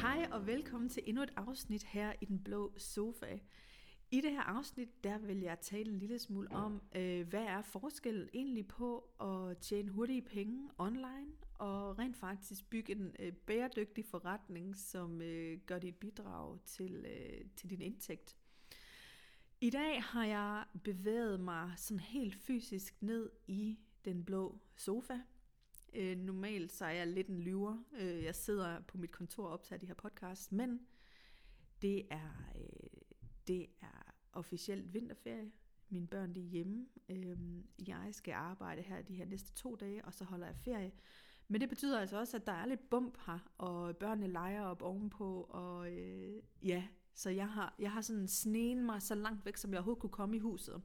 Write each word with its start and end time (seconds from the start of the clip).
Hej 0.00 0.28
og 0.32 0.46
velkommen 0.46 0.88
til 0.88 1.02
endnu 1.06 1.22
et 1.22 1.32
afsnit 1.36 1.84
her 1.84 2.12
i 2.20 2.24
Den 2.24 2.38
Blå 2.44 2.72
Sofa. 2.76 3.38
I 4.10 4.20
det 4.20 4.30
her 4.30 4.40
afsnit, 4.40 5.04
der 5.04 5.18
vil 5.18 5.40
jeg 5.40 5.60
tale 5.60 5.90
en 5.90 5.98
lille 5.98 6.18
smule 6.18 6.52
om, 6.52 6.82
øh, 6.96 7.28
hvad 7.28 7.42
er 7.42 7.62
forskellen 7.62 8.28
egentlig 8.34 8.68
på 8.68 8.98
at 9.20 9.58
tjene 9.58 9.90
hurtige 9.90 10.22
penge 10.22 10.70
online, 10.78 11.32
og 11.54 11.98
rent 11.98 12.16
faktisk 12.16 12.70
bygge 12.70 12.92
en 12.92 13.16
øh, 13.18 13.32
bæredygtig 13.32 14.04
forretning, 14.04 14.76
som 14.76 15.22
øh, 15.22 15.58
gør 15.66 15.78
dit 15.78 15.96
bidrag 15.96 16.58
til, 16.64 17.06
øh, 17.08 17.44
til 17.56 17.70
din 17.70 17.80
indtægt. 17.80 18.36
I 19.60 19.70
dag 19.70 20.02
har 20.02 20.24
jeg 20.24 20.64
bevæget 20.84 21.40
mig 21.40 21.72
sådan 21.76 22.00
helt 22.00 22.34
fysisk 22.34 23.02
ned 23.02 23.30
i 23.46 23.78
den 24.04 24.24
blå 24.24 24.58
sofa, 24.76 25.18
Øh, 25.94 26.18
normalt 26.18 26.72
så 26.72 26.84
er 26.84 26.90
jeg 26.90 27.06
lidt 27.06 27.26
en 27.26 27.40
lyver. 27.40 27.84
Øh, 28.00 28.24
jeg 28.24 28.34
sidder 28.34 28.80
på 28.80 28.98
mit 28.98 29.10
kontor 29.10 29.46
og 29.46 29.52
optager 29.52 29.80
de 29.80 29.86
her 29.86 29.94
podcast, 29.94 30.52
men 30.52 30.80
det 31.82 32.06
er, 32.10 32.50
øh, 32.56 33.00
det 33.46 33.66
er 33.80 34.14
officielt 34.32 34.94
vinterferie. 34.94 35.52
Mine 35.88 36.06
børn 36.06 36.34
de 36.34 36.40
er 36.40 36.44
hjemme. 36.44 36.86
Øh, 37.08 37.38
jeg 37.88 38.08
skal 38.12 38.32
arbejde 38.32 38.82
her 38.82 39.02
de 39.02 39.14
her 39.14 39.24
næste 39.24 39.52
to 39.52 39.74
dage, 39.74 40.04
og 40.04 40.14
så 40.14 40.24
holder 40.24 40.46
jeg 40.46 40.56
ferie. 40.56 40.92
Men 41.48 41.60
det 41.60 41.68
betyder 41.68 42.00
altså 42.00 42.18
også, 42.18 42.36
at 42.36 42.46
der 42.46 42.52
er 42.52 42.66
lidt 42.66 42.90
bump 42.90 43.18
her, 43.26 43.52
og 43.58 43.96
børnene 43.96 44.26
leger 44.32 44.62
op 44.62 44.82
ovenpå, 44.82 45.42
og 45.42 45.92
øh, 45.92 46.42
ja, 46.62 46.84
så 47.14 47.30
jeg 47.30 47.48
har, 47.48 47.74
jeg 47.78 47.92
har 47.92 48.00
sådan 48.00 48.28
sneen 48.28 48.86
mig 48.86 49.02
så 49.02 49.14
langt 49.14 49.46
væk, 49.46 49.56
som 49.56 49.70
jeg 49.70 49.78
overhovedet 49.78 50.00
kunne 50.00 50.10
komme 50.10 50.36
i 50.36 50.38
huset. 50.38 50.82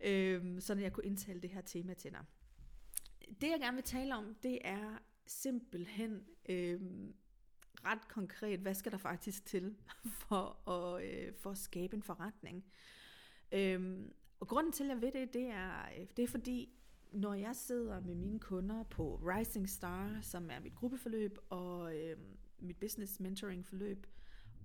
Øh, 0.00 0.60
så 0.60 0.74
jeg 0.74 0.92
kunne 0.92 1.06
indtale 1.06 1.40
det 1.40 1.50
her 1.50 1.60
tema 1.60 1.94
til 1.94 2.10
dig 2.10 2.24
det 3.40 3.50
jeg 3.50 3.60
gerne 3.60 3.74
vil 3.74 3.84
tale 3.84 4.14
om, 4.14 4.34
det 4.42 4.58
er 4.64 4.98
simpelthen 5.26 6.24
øh, 6.48 6.80
ret 7.84 8.08
konkret, 8.08 8.60
hvad 8.60 8.74
skal 8.74 8.92
der 8.92 8.98
faktisk 8.98 9.46
til 9.46 9.76
for 10.28 10.68
at, 10.70 11.04
øh, 11.04 11.34
for 11.34 11.50
at 11.50 11.58
skabe 11.58 11.96
en 11.96 12.02
forretning. 12.02 12.64
Øh, 13.52 14.06
og 14.40 14.48
grunden 14.48 14.72
til, 14.72 14.84
at 14.84 14.90
jeg 14.90 15.02
ved 15.02 15.12
det, 15.12 15.34
det 15.34 15.46
er, 15.46 15.88
øh, 15.98 16.06
det 16.16 16.22
er 16.22 16.28
fordi, 16.28 16.72
når 17.12 17.34
jeg 17.34 17.56
sidder 17.56 18.00
med 18.00 18.14
mine 18.14 18.38
kunder 18.38 18.82
på 18.82 19.20
Rising 19.22 19.68
Star, 19.68 20.18
som 20.22 20.50
er 20.50 20.60
mit 20.60 20.74
gruppeforløb, 20.74 21.38
og 21.50 21.96
øh, 21.96 22.16
mit 22.58 22.76
business 22.76 23.20
mentoring 23.20 23.66
forløb, 23.66 24.06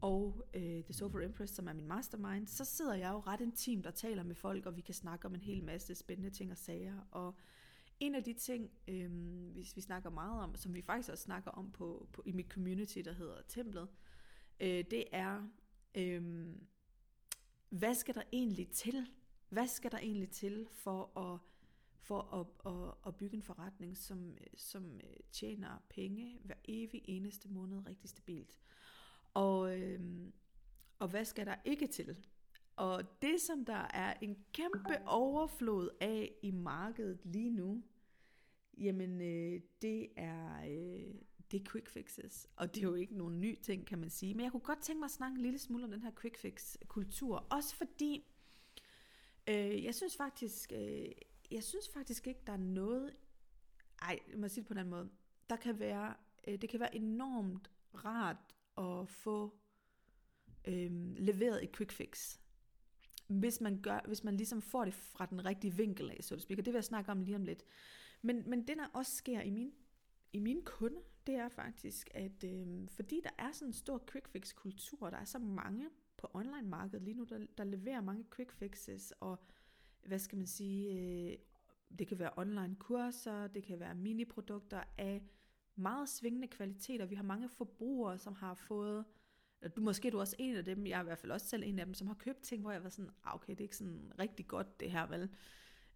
og 0.02 0.46
øh, 0.54 0.84
The 0.84 0.94
Sofa 0.94 1.18
Impress, 1.18 1.56
som 1.56 1.68
er 1.68 1.74
min 1.74 1.88
mastermind, 1.88 2.48
så 2.48 2.66
sidder 2.66 2.94
jeg 2.94 3.12
jo 3.12 3.20
ret 3.20 3.42
intimt 3.42 3.86
og 3.86 3.96
taler 3.96 4.24
med 4.24 4.36
folk, 4.36 4.66
og 4.66 4.76
vi 4.76 4.82
kan 4.82 4.94
snakke 4.94 5.26
om 5.26 5.36
en 5.36 5.42
hel 5.42 5.64
masse 5.64 5.96
spændende 5.96 6.30
ting 6.30 6.52
og 6.52 6.58
sager, 6.58 7.08
og 7.12 7.36
en 8.02 8.16
af 8.16 8.24
de 8.24 8.34
ting, 8.34 8.72
øh, 8.88 9.12
hvis 9.54 9.76
vi 9.76 9.82
snakker 9.82 10.10
meget 10.10 10.44
om, 10.44 10.56
som 10.56 10.74
vi 10.74 10.82
faktisk 10.82 11.10
også 11.10 11.24
snakker 11.24 11.52
om 11.52 11.72
på, 11.72 12.10
på 12.14 12.24
i 12.26 12.32
mit 12.32 12.48
community, 12.52 13.00
der 13.00 13.14
hedder 13.14 13.42
Templet, 13.48 13.88
øh, 14.60 14.86
det 14.92 15.04
er, 15.12 15.48
øh, 15.96 16.48
hvad 17.70 17.94
skal 17.94 18.16
der 18.16 18.24
egentlig 18.32 18.70
til? 18.70 19.08
Hvad 19.50 19.68
skal 19.68 19.92
der 19.92 19.98
egentlig 19.98 20.30
til 20.30 20.68
for 20.72 21.18
at 21.20 21.40
for 22.02 22.22
at, 22.40 22.74
at, 22.74 22.94
at 23.08 23.16
bygge 23.16 23.36
en 23.36 23.44
forretning, 23.44 23.98
som, 23.98 24.38
som 24.56 24.96
øh, 24.96 25.18
tjener 25.32 25.84
penge 25.90 26.38
hver 26.44 26.56
evig 26.66 27.02
eneste 27.06 27.50
måned 27.50 27.88
rigtig 27.88 28.10
stabilt. 28.10 28.58
Og, 29.34 29.80
øhm, 29.80 30.34
og 31.00 31.08
hvad 31.08 31.26
skal 31.26 31.46
der 31.46 31.56
ikke 31.66 31.88
til? 31.88 32.18
Og 32.76 33.22
det, 33.22 33.42
som 33.42 33.66
der 33.66 33.88
er 33.94 34.14
en 34.22 34.46
kæmpe 34.54 35.08
overflod 35.08 35.90
af 36.02 36.32
i 36.42 36.52
markedet 36.52 37.20
lige 37.24 37.50
nu, 37.50 37.84
jamen 38.78 39.22
øh, 39.22 39.62
det 39.82 40.10
er 40.16 40.64
øh, 40.64 41.14
det 41.52 41.62
er 41.62 41.72
quick 41.72 41.90
fixes. 41.90 42.48
Og 42.56 42.76
det 42.76 42.84
er 42.84 42.88
jo 42.88 42.94
ikke 42.94 43.18
nogen 43.18 43.42
ny 43.42 43.60
ting, 43.62 43.86
kan 43.86 44.00
man 44.00 44.10
sige. 44.10 44.34
Men 44.34 44.44
jeg 44.44 44.52
kunne 44.52 44.62
godt 44.62 44.82
tænke 44.82 45.00
mig 45.00 45.06
at 45.06 45.12
snakke 45.12 45.36
en 45.36 45.42
lille 45.42 45.60
smule 45.60 45.84
om 45.84 45.92
den 45.92 46.02
her 46.02 46.12
quick 46.22 46.38
fix 46.38 46.76
kultur. 46.88 47.48
Også 47.50 47.76
fordi, 47.76 48.26
øh, 49.48 49.84
jeg 49.84 49.96
synes 49.96 50.18
faktisk, 50.18 50.72
øh, 50.76 51.12
jeg 51.52 51.64
synes 51.64 51.90
faktisk 51.90 52.28
ikke, 52.28 52.42
der 52.48 52.54
er 52.54 52.58
noget, 52.58 53.16
ej, 54.02 54.20
jeg 54.30 54.40
må 54.40 54.48
sige 54.48 54.62
det 54.62 54.68
på 54.68 54.74
den 54.74 54.90
måde, 54.90 55.10
der 55.50 55.56
kan 55.56 55.80
være, 55.80 56.14
øh, 56.48 56.62
det 56.62 56.70
kan 56.70 56.80
være 56.80 56.96
enormt 56.96 57.72
rart 58.06 58.56
at 58.78 59.10
få 59.10 59.60
øh, 60.68 60.92
leveret 61.18 61.64
et 61.64 61.72
quick 61.72 61.92
fix 61.92 62.38
hvis 63.40 63.62
man, 63.62 63.82
gør, 63.82 64.00
hvis 64.08 64.24
man 64.24 64.38
ligesom 64.38 64.62
får 64.62 64.86
det 64.86 64.94
fra 64.94 65.26
den 65.26 65.46
rigtige 65.46 65.76
vinkel 65.76 66.10
af, 66.10 66.18
så 66.22 66.36
det 66.36 66.44
speak. 66.44 66.58
det 66.58 66.66
vil 66.66 66.74
jeg 66.74 66.84
snakke 66.84 67.12
om 67.12 67.22
lige 67.22 67.36
om 67.36 67.44
lidt. 67.44 67.64
Men, 68.22 68.50
men 68.50 68.68
det, 68.68 68.78
der 68.78 68.88
også 68.94 69.16
sker 69.16 69.42
i 69.42 69.50
min 69.50 69.74
i 70.34 70.40
mine 70.40 70.62
kunder, 70.62 71.02
det 71.28 71.36
er 71.36 71.50
faktisk, 71.50 72.10
at 72.14 72.44
øh, 72.44 72.88
fordi 72.90 73.22
der 73.24 73.30
er 73.38 73.52
sådan 73.52 73.68
en 73.70 73.74
stor 73.74 74.04
quick 74.12 74.28
fix 74.28 74.56
kultur, 74.56 75.10
der 75.10 75.18
er 75.18 75.26
så 75.26 75.40
mange 75.40 75.90
på 76.18 76.28
online 76.34 76.70
markedet 76.70 77.02
lige 77.02 77.14
nu, 77.14 77.24
der, 77.24 77.46
der 77.58 77.64
leverer 77.64 78.02
mange 78.02 78.26
quick 78.36 78.52
fixes, 78.52 79.14
og 79.20 79.40
hvad 80.04 80.20
skal 80.20 80.38
man 80.38 80.48
sige, 80.48 81.00
øh, 81.00 81.38
det 82.00 82.08
kan 82.08 82.20
være 82.20 82.32
online 82.38 82.76
kurser, 82.76 83.48
det 83.48 83.64
kan 83.64 83.80
være 83.80 83.96
miniprodukter 83.96 84.84
af 84.98 85.24
meget 85.76 86.10
svingende 86.10 86.48
kvaliteter. 86.48 87.06
Vi 87.06 87.16
har 87.16 87.24
mange 87.24 87.50
forbrugere, 87.50 88.18
som 88.18 88.34
har 88.34 88.54
fået 88.54 89.06
du, 89.76 89.82
måske 89.82 90.08
er 90.08 90.12
du 90.12 90.20
også 90.20 90.36
en 90.40 90.56
af 90.56 90.66
dem, 90.66 90.88
jeg 90.88 90.98
er 90.98 91.02
i 91.02 91.04
hvert 91.04 91.18
fald 91.18 91.32
også 91.32 91.48
selv 91.48 91.64
en 91.64 91.80
af 91.80 91.86
dem, 91.86 91.94
som 91.94 92.08
har 92.08 92.14
købt 92.14 92.42
ting, 92.42 92.62
hvor 92.62 92.72
jeg 92.72 92.84
var 92.84 92.90
sådan, 92.90 93.12
ah, 93.24 93.36
okay, 93.36 93.52
det 93.52 93.60
er 93.60 93.64
ikke 93.64 93.78
sådan 93.78 94.12
rigtig 94.20 94.48
godt 94.48 94.80
det 94.80 94.92
her, 94.92 95.08
vel? 95.08 95.30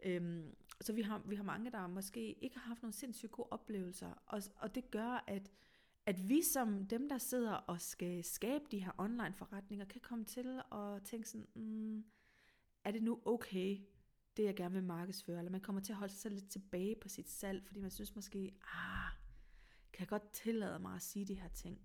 Øhm, 0.03 0.55
så 0.81 0.93
vi 0.93 1.01
har, 1.01 1.21
vi 1.25 1.35
har 1.35 1.43
mange, 1.43 1.71
der 1.71 1.87
måske 1.87 2.33
ikke 2.43 2.57
har 2.57 2.67
haft 2.67 2.81
nogle 2.81 2.93
sindssygt 2.93 3.31
gode 3.31 3.47
oplevelser, 3.51 4.23
og, 4.25 4.41
og 4.55 4.75
det 4.75 4.91
gør, 4.91 5.23
at, 5.27 5.51
at 6.05 6.29
vi 6.29 6.41
som 6.41 6.87
dem, 6.87 7.09
der 7.09 7.17
sidder 7.17 7.53
og 7.53 7.81
skal 7.81 8.23
skabe 8.23 8.63
de 8.71 8.79
her 8.79 8.91
online 8.97 9.33
forretninger, 9.33 9.85
kan 9.85 10.01
komme 10.01 10.25
til 10.25 10.61
at 10.71 11.03
tænke 11.03 11.29
sådan, 11.29 11.47
mm, 11.55 12.05
er 12.83 12.91
det 12.91 13.03
nu 13.03 13.21
okay, 13.25 13.79
det 14.37 14.43
jeg 14.43 14.55
gerne 14.55 14.73
vil 14.73 14.83
markedsføre, 14.83 15.37
eller 15.37 15.51
man 15.51 15.61
kommer 15.61 15.81
til 15.81 15.93
at 15.93 15.97
holde 15.97 16.13
sig 16.13 16.31
lidt 16.31 16.49
tilbage 16.49 16.95
på 17.01 17.09
sit 17.09 17.29
salg, 17.29 17.63
fordi 17.65 17.79
man 17.79 17.91
synes 17.91 18.15
måske, 18.15 18.55
ah, 18.73 19.11
kan 19.93 19.99
jeg 19.99 20.07
godt 20.07 20.31
tillade 20.31 20.79
mig 20.79 20.95
at 20.95 21.01
sige 21.01 21.25
de 21.25 21.39
her 21.39 21.47
ting. 21.47 21.79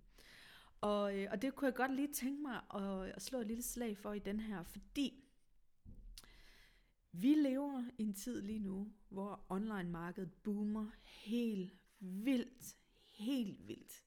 Og, 0.80 1.18
øh, 1.18 1.28
og 1.30 1.42
det 1.42 1.54
kunne 1.54 1.66
jeg 1.66 1.74
godt 1.74 1.94
lige 1.94 2.12
tænke 2.12 2.42
mig 2.42 2.60
at, 2.74 3.12
at 3.16 3.22
slå 3.22 3.40
et 3.40 3.46
lille 3.46 3.62
slag 3.62 3.98
for 3.98 4.12
i 4.12 4.18
den 4.18 4.40
her, 4.40 4.62
fordi 4.62 5.24
vi 7.12 7.34
lever 7.34 7.84
i 7.98 8.02
en 8.02 8.14
tid 8.14 8.42
lige 8.42 8.58
nu, 8.58 8.92
hvor 9.08 9.46
online-markedet 9.48 10.32
boomer 10.42 10.90
helt 11.04 11.74
vildt, 12.00 12.76
helt 13.04 13.68
vildt. 13.68 14.04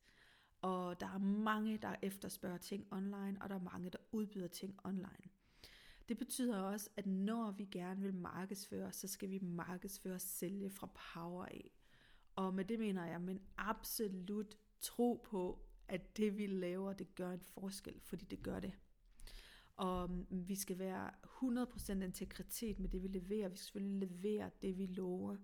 Og 0.62 1.00
der 1.00 1.08
er 1.08 1.18
mange, 1.18 1.78
der 1.78 1.96
efterspørger 2.02 2.58
ting 2.58 2.88
online, 2.92 3.38
og 3.42 3.50
der 3.50 3.56
er 3.56 3.63
mange, 3.63 3.90
der 3.90 3.97
udbyder 4.12 4.47
ting 4.47 4.80
online. 4.84 5.30
Det 6.09 6.18
betyder 6.18 6.59
også, 6.59 6.90
at 6.96 7.06
når 7.06 7.52
vi 7.52 7.66
gerne 7.66 8.02
vil 8.02 8.13
markedsføre, 8.13 8.92
så 8.92 9.08
skal 9.08 9.30
vi 9.30 9.40
markedsføre 9.40 10.16
og 10.16 10.22
sælge 10.22 10.69
fra 10.69 10.90
power 11.13 11.46
af. 11.46 11.72
Og 12.36 12.53
med 12.53 12.66
det 12.66 12.80
mener 12.80 13.06
jeg, 13.06 13.22
men 13.22 13.42
absolut 13.58 14.58
tro 14.81 15.25
på, 15.25 15.66
at 15.88 16.18
det 16.18 16.38
vi 16.38 16.47
laver, 16.47 16.94
det 16.94 17.16
gør 17.16 17.31
en 17.31 17.42
forskel, 17.42 18.00
fordi 18.02 18.25
det 18.25 18.44
gør 18.44 18.59
det. 18.59 18.74
Og 19.75 20.09
mm, 20.09 20.47
vi 20.47 20.56
skal 20.56 20.79
være 20.79 21.11
100% 21.23 21.91
integritet 21.91 22.79
med 22.79 22.89
det, 22.89 23.03
vi 23.03 23.07
leverer. 23.07 23.50
Vi 23.50 23.57
skal 23.57 23.66
selvfølgelig 23.66 24.09
levere 24.09 24.50
det, 24.61 24.78
vi 24.78 24.85
lover. 24.85 25.38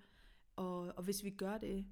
Og, 0.56 0.80
og 0.80 1.04
hvis 1.04 1.24
vi 1.24 1.30
gør 1.30 1.58
det, 1.58 1.86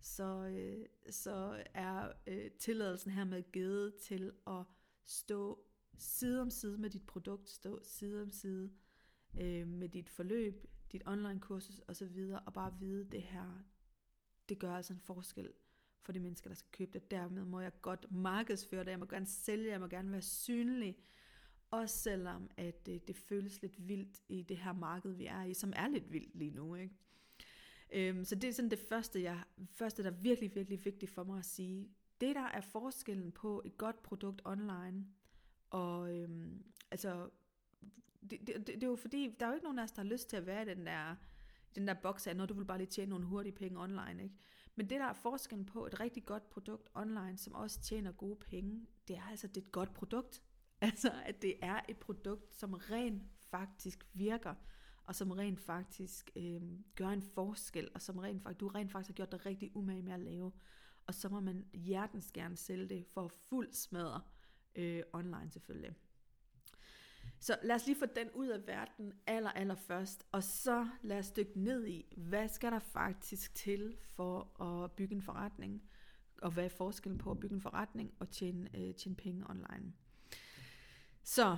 så, 0.00 0.46
øh, 0.46 0.86
så 1.10 1.64
er 1.74 2.12
øh, 2.26 2.50
tilladelsen 2.50 3.10
hermed 3.10 3.42
givet 3.52 3.94
til 3.94 4.32
at 4.46 4.64
stå 5.06 5.64
side 5.98 6.40
om 6.40 6.50
side 6.50 6.78
med 6.78 6.90
dit 6.90 7.06
produkt, 7.06 7.48
stå 7.48 7.78
side 7.82 8.22
om 8.22 8.30
side 8.30 8.70
øh, 9.40 9.68
med 9.68 9.88
dit 9.88 10.08
forløb, 10.08 10.66
dit 10.92 11.02
online 11.06 11.40
kursus 11.40 11.80
osv., 11.88 12.34
og 12.46 12.52
bare 12.52 12.78
vide 12.78 13.04
det 13.04 13.22
her, 13.22 13.62
det 14.48 14.58
gør 14.58 14.74
altså 14.74 14.92
en 14.92 14.98
forskel 14.98 15.52
for 16.02 16.12
de 16.12 16.20
mennesker, 16.20 16.50
der 16.50 16.54
skal 16.54 16.70
købe 16.72 16.92
det. 16.92 17.10
Dermed 17.10 17.44
må 17.44 17.60
jeg 17.60 17.72
godt 17.82 18.12
markedsføre 18.12 18.84
det, 18.84 18.90
jeg 18.90 18.98
må 18.98 19.06
gerne 19.06 19.26
sælge, 19.26 19.70
jeg 19.70 19.80
må 19.80 19.86
gerne 19.86 20.12
være 20.12 20.22
synlig. 20.22 20.98
Også 21.70 21.98
selvom 21.98 22.50
at 22.56 22.86
det, 22.86 23.08
det 23.08 23.16
føles 23.16 23.62
lidt 23.62 23.88
vildt 23.88 24.22
i 24.28 24.42
det 24.42 24.56
her 24.56 24.72
marked, 24.72 25.12
vi 25.12 25.26
er 25.26 25.42
i, 25.42 25.54
som 25.54 25.72
er 25.76 25.88
lidt 25.88 26.12
vildt 26.12 26.36
lige 26.36 26.50
nu. 26.50 26.74
Ikke? 26.74 26.94
Øhm, 27.92 28.24
så 28.24 28.34
det 28.34 28.48
er 28.48 28.52
sådan 28.52 28.70
det 28.70 28.78
første, 28.78 29.22
jeg, 29.22 29.42
første, 29.72 30.02
der 30.02 30.10
er 30.10 30.14
virkelig, 30.14 30.54
virkelig 30.54 30.84
vigtigt 30.84 31.12
for 31.12 31.24
mig 31.24 31.38
at 31.38 31.44
sige. 31.44 31.88
Det, 32.20 32.36
der 32.36 32.46
er 32.46 32.60
forskellen 32.60 33.32
på 33.32 33.62
et 33.64 33.78
godt 33.78 34.02
produkt 34.02 34.42
online, 34.44 35.06
og 35.70 36.16
øhm, 36.16 36.64
altså, 36.90 37.28
det, 38.30 38.40
det, 38.46 38.56
det, 38.56 38.66
det 38.66 38.82
er 38.82 38.86
jo 38.86 38.96
fordi, 38.96 39.36
der 39.40 39.46
er 39.46 39.50
jo 39.50 39.54
ikke 39.54 39.64
nogen 39.64 39.78
af 39.78 39.84
os, 39.84 39.92
der 39.92 40.02
har 40.02 40.08
lyst 40.08 40.28
til 40.28 40.36
at 40.36 40.46
være 40.46 40.62
i 40.62 40.74
den 40.74 40.86
der 40.86 41.16
den 41.74 41.88
der 41.88 41.94
boks 41.94 42.26
af, 42.26 42.36
når 42.36 42.46
du 42.46 42.54
vil 42.54 42.64
bare 42.64 42.78
lige 42.78 42.88
tjene 42.88 43.10
nogle 43.10 43.26
hurtige 43.26 43.52
penge 43.52 43.80
online. 43.80 44.22
Ikke? 44.22 44.34
Men 44.74 44.90
det, 44.90 45.00
der 45.00 45.06
er 45.06 45.12
forskellen 45.12 45.66
på 45.66 45.86
et 45.86 46.00
rigtig 46.00 46.24
godt 46.24 46.50
produkt 46.50 46.88
online, 46.94 47.38
som 47.38 47.54
også 47.54 47.80
tjener 47.80 48.12
gode 48.12 48.36
penge, 48.36 48.86
det 49.08 49.16
er 49.16 49.22
altså, 49.30 49.46
det 49.46 49.56
er 49.56 49.66
et 49.66 49.72
godt 49.72 49.94
produkt. 49.94 50.42
Altså, 50.88 51.12
at 51.26 51.42
det 51.42 51.54
er 51.62 51.80
et 51.88 51.96
produkt, 51.96 52.54
som 52.54 52.72
rent 52.72 53.22
faktisk 53.50 54.06
virker, 54.14 54.54
og 55.04 55.14
som 55.14 55.30
rent 55.30 55.60
faktisk 55.60 56.30
øh, 56.36 56.62
gør 56.94 57.08
en 57.08 57.22
forskel, 57.22 57.88
og 57.94 58.02
som 58.02 58.18
rent 58.18 58.42
faktisk, 58.42 58.60
du 58.60 58.68
rent 58.68 58.92
faktisk 58.92 59.10
har 59.10 59.14
gjort 59.14 59.32
dig 59.32 59.46
rigtig 59.46 59.76
umage 59.76 60.02
med 60.02 60.12
at 60.12 60.20
lave. 60.20 60.52
og 61.06 61.14
så 61.14 61.28
må 61.28 61.40
man 61.40 61.66
hjertens 61.74 62.32
gerne 62.32 62.56
sælge 62.56 62.88
det 62.88 63.06
for 63.06 63.28
fuld 63.28 63.72
smadre 63.72 64.20
øh, 64.76 65.02
online 65.12 65.50
selvfølgelig. 65.50 65.94
Så 67.40 67.58
lad 67.62 67.74
os 67.74 67.86
lige 67.86 67.98
få 67.98 68.06
den 68.06 68.30
ud 68.34 68.48
af 68.48 68.66
verden 68.66 69.12
aller, 69.26 69.50
aller 69.50 69.74
først, 69.74 70.26
og 70.32 70.42
så 70.42 70.88
lad 71.02 71.18
os 71.18 71.30
dykke 71.30 71.60
ned 71.60 71.86
i, 71.86 72.14
hvad 72.16 72.48
skal 72.48 72.72
der 72.72 72.78
faktisk 72.78 73.54
til 73.54 73.96
for 74.02 74.62
at 74.62 74.92
bygge 74.92 75.14
en 75.14 75.22
forretning, 75.22 75.82
og 76.42 76.50
hvad 76.50 76.64
er 76.64 76.68
forskellen 76.68 77.18
på 77.18 77.30
at 77.30 77.40
bygge 77.40 77.54
en 77.54 77.60
forretning 77.60 78.14
og 78.18 78.30
tjene, 78.30 78.70
øh, 78.76 78.94
tjene 78.94 79.16
penge 79.16 79.50
online. 79.50 79.92
Så 81.22 81.56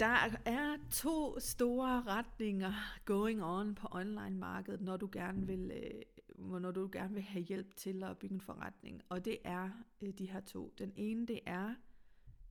der 0.00 0.36
er 0.44 0.76
to 0.90 1.40
store 1.40 2.02
retninger 2.02 2.72
going 3.04 3.44
on 3.44 3.74
på 3.74 3.88
online-markedet, 3.90 4.80
når 4.80 4.96
du 4.96 5.08
gerne 5.12 5.46
vil, 5.46 5.70
øh, 5.70 6.60
når 6.60 6.70
du 6.70 6.88
gerne 6.92 7.14
vil 7.14 7.22
have 7.22 7.44
hjælp 7.44 7.76
til 7.76 8.02
at 8.02 8.18
bygge 8.18 8.34
en 8.34 8.40
forretning. 8.40 9.02
Og 9.08 9.24
det 9.24 9.38
er 9.44 9.70
øh, 10.00 10.12
de 10.18 10.26
her 10.26 10.40
to. 10.40 10.74
Den 10.78 10.92
ene, 10.96 11.26
det 11.26 11.40
er 11.46 11.74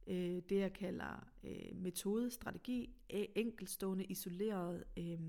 øh, 0.08 0.42
det, 0.50 0.58
jeg 0.58 0.74
kalder 0.74 1.28
øh, 1.44 1.76
metode, 1.76 2.32
strategi, 2.32 2.96
enkelstående, 3.10 4.06
isolerede 4.06 4.84
øh, 4.98 5.20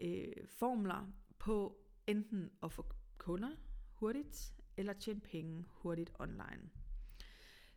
øh, 0.00 0.46
formler 0.46 1.12
på 1.38 1.78
enten 2.06 2.50
at 2.62 2.72
få 2.72 2.86
kunder 3.18 3.50
hurtigt, 3.92 4.54
eller 4.76 4.92
tjene 4.92 5.20
penge 5.20 5.64
hurtigt 5.68 6.12
online. 6.18 6.70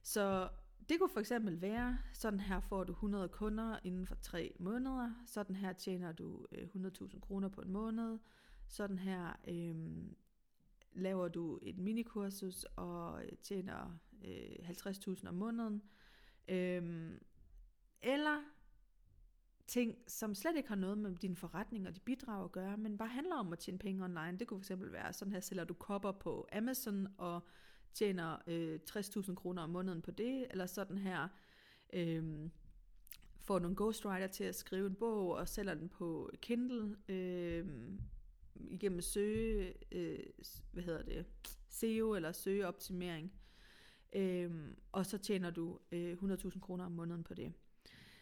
Så 0.04 0.50
det 0.90 1.00
kunne 1.00 1.10
for 1.10 1.20
eksempel 1.20 1.62
være, 1.62 1.98
sådan 2.14 2.40
her 2.40 2.60
får 2.60 2.84
du 2.84 2.92
100 2.92 3.30
kunder 3.30 3.80
inden 3.84 4.06
for 4.06 4.16
3 4.16 4.56
måneder, 4.60 5.12
sådan 5.26 5.56
her 5.56 5.74
tjener 5.74 6.12
du 6.12 6.46
øh, 6.52 6.68
100.000 6.76 7.20
kroner 7.20 7.50
på 7.50 7.62
en 7.62 7.72
måned, 7.72 8.20
sådan 8.68 9.00
her 9.00 9.40
øh, 9.48 9.76
laver 10.92 11.28
du 11.28 11.60
et 11.62 11.78
minikursus 11.78 12.64
og 12.64 13.26
øh, 13.26 13.32
tjener 13.44 14.00
øh, 14.26 14.70
50.000 14.70 15.28
om 15.28 15.36
måneden. 15.36 15.82
Øh, 16.48 17.12
eller 18.02 18.44
ting, 19.68 19.98
som 20.08 20.36
slet 20.36 20.56
ikke 20.58 20.70
har 20.70 20.76
noget 20.76 20.98
med 20.98 21.16
din 21.16 21.36
forretning 21.36 21.88
og 21.88 21.96
dit 21.96 22.04
bidrag 22.04 22.44
at 22.44 22.52
gøre, 22.52 22.78
men 22.78 22.98
bare 22.98 23.08
handler 23.08 23.36
om 23.36 23.54
at 23.54 23.60
tjene 23.60 23.80
penge 23.80 24.04
online. 24.04 24.38
Det 24.40 24.48
kunne 24.48 24.64
fx 24.64 24.72
være, 24.78 25.14
sådan 25.14 25.34
her 25.34 25.40
sælger 25.40 25.64
du 25.64 25.74
kopper 25.74 26.12
på 26.12 26.48
Amazon 26.54 27.08
og 27.18 27.48
tjener 27.96 28.38
øh, 28.48 28.80
60.000 28.90 29.36
kroner 29.36 29.62
om 29.62 29.70
måneden 29.70 30.02
på 30.02 30.12
det, 30.12 30.48
eller 30.52 30.66
sådan 30.66 30.98
her 30.98 31.28
øh, 31.94 32.50
får 33.40 33.60
nogle 33.60 33.76
ghostwriter 33.76 34.28
til 34.28 34.44
at 34.44 34.56
skrive 34.56 34.88
en 34.88 34.96
bog 34.96 35.36
og 35.36 35.48
sælger 35.48 35.74
den 35.74 35.90
på 35.90 36.32
Kindle 36.42 36.98
øh, 37.10 37.68
igennem 38.56 39.02
søge, 39.02 39.74
øh, 39.92 40.20
hvad 40.72 40.84
hedder 40.84 41.04
det, 41.04 41.26
SEO 41.70 42.14
eller 42.16 42.32
søgeoptimering. 42.32 43.34
Øh, 44.16 44.52
og 44.92 45.06
så 45.06 45.18
tjener 45.18 45.50
du 45.50 45.80
øh, 45.92 46.18
100.000 46.22 46.60
kroner 46.60 46.86
om 46.86 46.92
måneden 46.92 47.24
på 47.24 47.34
det. 47.34 47.54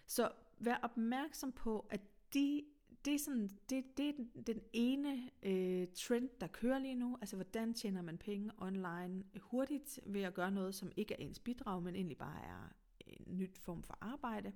Så 0.08 0.32
vær 0.60 0.76
opmærksom 0.84 1.52
på, 1.52 1.86
at 1.90 2.02
de 2.34 2.64
det 3.06 3.14
er, 3.14 3.20
sådan, 3.20 3.50
det, 3.70 3.98
det 3.98 4.10
er 4.10 4.14
den, 4.14 4.44
den 4.48 4.62
ene 4.74 5.30
øh, 5.44 5.88
trend, 5.96 6.30
der 6.42 6.48
kører 6.48 6.80
lige 6.80 6.96
nu. 6.96 7.18
Altså, 7.22 7.36
hvordan 7.36 7.74
tjener 7.74 8.02
man 8.02 8.18
penge 8.18 8.52
online 8.58 9.24
hurtigt 9.40 10.00
ved 10.06 10.22
at 10.22 10.34
gøre 10.34 10.52
noget, 10.52 10.76
som 10.76 10.92
ikke 10.96 11.14
er 11.14 11.18
ens 11.18 11.40
bidrag, 11.40 11.84
men 11.84 11.96
egentlig 11.96 12.18
bare 12.18 12.46
er 12.46 12.74
en 13.08 13.38
nyt 13.38 13.58
form 13.58 13.84
for 13.84 13.98
arbejde. 14.02 14.54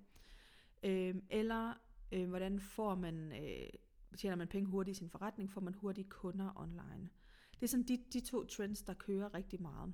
Øh, 0.83 1.15
eller 1.29 1.73
øh, 2.11 2.29
hvordan 2.29 2.59
får 2.59 2.95
man, 2.95 3.31
øh, 3.31 3.69
tjener 4.17 4.35
man 4.35 4.47
penge 4.47 4.69
hurtigt 4.69 4.97
i 4.97 4.99
sin 4.99 5.09
forretning, 5.09 5.51
får 5.51 5.61
man 5.61 5.73
hurtigt 5.73 6.09
kunder 6.09 6.51
online. 6.55 7.09
Det 7.53 7.63
er 7.63 7.67
sådan 7.67 7.87
de, 7.87 7.97
de 8.13 8.19
to 8.19 8.45
trends, 8.45 8.81
der 8.81 8.93
kører 8.93 9.33
rigtig 9.33 9.61
meget. 9.61 9.93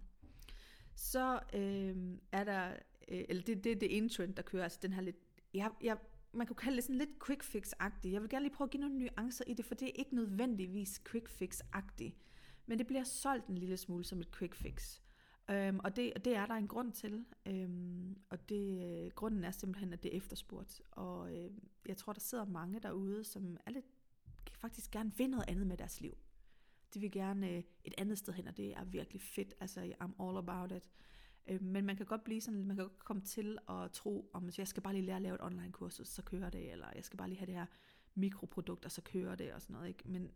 Så 0.95 1.39
øh, 1.53 2.17
er 2.31 2.43
der, 2.43 2.69
øh, 3.07 3.25
eller 3.29 3.43
det, 3.43 3.63
det 3.63 3.71
er 3.71 3.75
det 3.75 3.97
ene 3.97 4.09
trend, 4.09 4.35
der 4.35 4.41
kører, 4.41 4.63
altså 4.63 4.79
den 4.81 4.93
her 4.93 5.01
lidt, 5.01 5.17
jeg, 5.53 5.71
jeg 5.81 5.97
man 6.33 6.47
kunne 6.47 6.55
kalde 6.55 6.75
det 6.75 6.83
sådan 6.83 6.97
lidt 6.97 7.25
quick 7.25 7.43
fix-agtigt. 7.43 8.13
Jeg 8.13 8.21
vil 8.21 8.29
gerne 8.29 8.45
lige 8.45 8.55
prøve 8.55 8.65
at 8.65 8.71
give 8.71 8.81
nogle 8.81 8.99
nuancer 8.99 9.45
i 9.47 9.53
det, 9.53 9.65
for 9.65 9.75
det 9.75 9.87
er 9.87 9.91
ikke 9.95 10.15
nødvendigvis 10.15 11.01
quick 11.11 11.29
fix-agtigt. 11.29 12.13
Men 12.65 12.77
det 12.77 12.87
bliver 12.87 13.03
solgt 13.03 13.47
en 13.47 13.57
lille 13.57 13.77
smule 13.77 14.03
som 14.03 14.19
et 14.19 14.31
quick 14.31 14.55
fix. 14.55 14.99
Øhm, 15.49 15.79
og, 15.79 15.95
det, 15.95 16.13
og 16.13 16.25
det 16.25 16.35
er 16.35 16.45
der 16.45 16.53
en 16.53 16.67
grund 16.67 16.91
til. 16.91 17.25
Øhm, 17.45 18.17
og 18.29 18.49
det, 18.49 18.83
øh, 18.83 19.11
grunden 19.11 19.43
er 19.43 19.51
simpelthen, 19.51 19.93
at 19.93 20.03
det 20.03 20.13
er 20.13 20.17
efterspurgt. 20.17 20.81
Og 20.91 21.35
øh, 21.35 21.51
jeg 21.85 21.97
tror, 21.97 22.13
der 22.13 22.19
sidder 22.19 22.45
mange 22.45 22.79
derude, 22.79 23.23
som 23.23 23.57
er 23.65 23.71
lidt, 23.71 23.85
faktisk 24.53 24.91
gerne 24.91 25.17
vil 25.17 25.29
noget 25.29 25.45
andet 25.47 25.67
med 25.67 25.77
deres 25.77 26.01
liv. 26.01 26.17
De 26.93 26.99
vil 26.99 27.11
gerne 27.11 27.49
øh, 27.49 27.63
et 27.83 27.93
andet 27.97 28.17
sted 28.17 28.33
hen, 28.33 28.47
og 28.47 28.57
det 28.57 28.73
er 28.73 28.83
virkelig 28.83 29.21
fedt. 29.21 29.53
Altså, 29.59 29.81
I'm 29.81 30.23
all 30.23 30.37
about 30.37 30.71
it. 30.71 30.89
Øh, 31.47 31.61
men 31.61 31.85
man 31.85 31.95
kan 31.95 32.05
godt 32.05 32.23
blive 32.23 32.41
sådan, 32.41 32.65
man 32.65 32.75
kan 32.75 32.85
godt 32.85 33.05
komme 33.05 33.21
til 33.21 33.57
at 33.69 33.91
tro, 33.91 34.29
om 34.33 34.49
jeg 34.57 34.67
skal 34.67 34.83
bare 34.83 34.93
lige 34.93 35.05
lære 35.05 35.15
at 35.15 35.21
lave 35.21 35.35
et 35.35 35.41
online 35.41 35.71
kursus, 35.71 36.07
så 36.07 36.21
kører 36.21 36.49
det, 36.49 36.71
eller 36.71 36.87
jeg 36.95 37.05
skal 37.05 37.17
bare 37.17 37.29
lige 37.29 37.39
have 37.39 37.47
det 37.47 37.55
her 37.55 37.65
mikroprodukt, 38.15 38.85
og 38.85 38.91
så 38.91 39.01
kører 39.01 39.35
det, 39.35 39.53
og 39.53 39.61
sådan 39.61 39.73
noget, 39.73 39.87
ikke? 39.87 40.03
Men, 40.05 40.31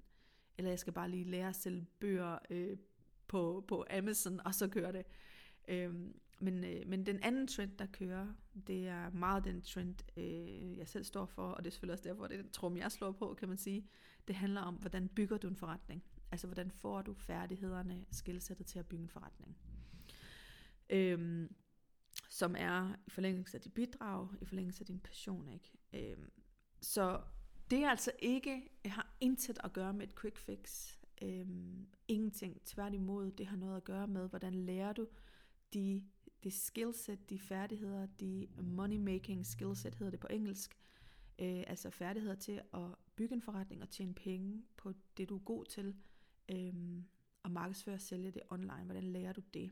eller 0.58 0.72
jeg 0.72 0.80
skal 0.80 0.94
bare 0.94 1.10
lige 1.10 1.24
lære 1.24 1.50
at 1.50 1.56
sælge 1.56 1.86
bøger 2.00 2.38
øh, 2.50 2.78
på, 3.28 3.66
på 3.68 3.86
Amazon, 3.98 4.40
og 4.46 4.56
så 4.56 4.68
kører 4.68 4.92
det. 4.92 5.06
Øh, 5.68 5.94
men, 6.40 6.64
øh, 6.64 6.88
men 6.88 7.06
den 7.06 7.20
anden 7.24 7.48
trend, 7.48 7.78
der 7.78 7.86
kører, 7.86 8.28
det 8.68 8.88
er 8.88 9.10
meget 9.10 9.44
den 9.44 9.62
trend, 9.62 9.96
øh, 10.18 10.78
jeg 10.78 10.88
selv 10.88 11.04
står 11.04 11.26
for, 11.26 11.50
og 11.50 11.64
det 11.64 11.70
er 11.70 11.72
selvfølgelig 11.72 11.94
også 11.94 12.04
derfor, 12.04 12.28
det 12.28 12.38
er 12.38 12.42
den 12.42 12.52
trum, 12.52 12.78
jeg 12.78 12.92
slår 12.92 13.12
på, 13.12 13.34
kan 13.34 13.48
man 13.48 13.58
sige. 13.58 13.88
Det 14.28 14.36
handler 14.36 14.62
om, 14.62 14.76
hvordan 14.76 15.08
bygger 15.08 15.38
du 15.38 15.48
en 15.48 15.56
forretning? 15.56 16.04
Altså, 16.32 16.48
hvordan 16.48 16.72
får 16.72 17.02
du 17.02 17.14
færdighederne, 17.14 18.06
skillsættet 18.12 18.66
til 18.66 18.80
at 18.80 18.86
bygge 18.86 19.04
en 19.04 19.10
forretning? 19.10 19.58
Øhm, 20.90 21.56
som 22.30 22.56
er 22.58 22.96
i 23.08 23.10
forlængelse 23.10 23.58
af 23.58 23.62
dit 23.62 23.74
bidrag, 23.74 24.30
i 24.42 24.46
forlængelse 24.46 24.82
af 24.82 24.86
din 24.86 25.00
passion. 25.00 25.50
Ikke? 25.50 26.12
Øhm, 26.12 26.32
så 26.82 27.22
det 27.70 27.84
er 27.84 27.90
altså 27.90 28.12
ikke, 28.20 28.70
jeg 28.84 28.94
har 28.94 29.18
intet 29.22 29.60
at 29.64 29.74
gøre 29.74 29.94
med 29.94 30.08
et 30.08 30.20
quick 30.20 30.38
fix. 30.38 30.98
Øhm, 31.22 31.88
ingenting. 32.08 32.62
Tværtimod, 32.66 33.32
det 33.32 33.46
har 33.48 33.58
noget 33.58 33.78
at 33.78 33.84
gøre 33.84 34.08
med, 34.08 34.30
hvordan 34.30 34.54
lærer 34.54 34.94
du 34.94 35.08
de, 35.74 36.04
de 36.44 36.52
skillset, 36.52 37.30
de 37.30 37.40
færdigheder, 37.40 38.06
de 38.06 38.48
money-making 38.58 39.44
skillset 39.44 39.96
hedder 39.96 40.12
det 40.12 40.20
på 40.20 40.28
engelsk. 40.28 40.78
Øh, 41.40 41.64
altså 41.68 41.90
færdigheder 41.90 42.36
til 42.36 42.62
at 42.74 42.96
bygge 43.16 43.36
en 43.36 43.42
forretning 43.42 43.82
og 43.82 43.90
tjene 43.90 44.14
penge 44.14 44.64
på 44.78 44.94
det, 45.18 45.30
du 45.30 45.36
er 45.36 45.44
god 45.44 45.66
til. 45.66 45.96
øh, 46.52 47.04
og 47.44 47.52
markedsføre 47.52 47.96
og 47.96 48.02
sælge 48.02 48.32
det 48.32 48.42
online. 48.50 48.84
Hvordan 48.84 49.04
lærer 49.04 49.34
du 49.34 49.42
det? 49.54 49.72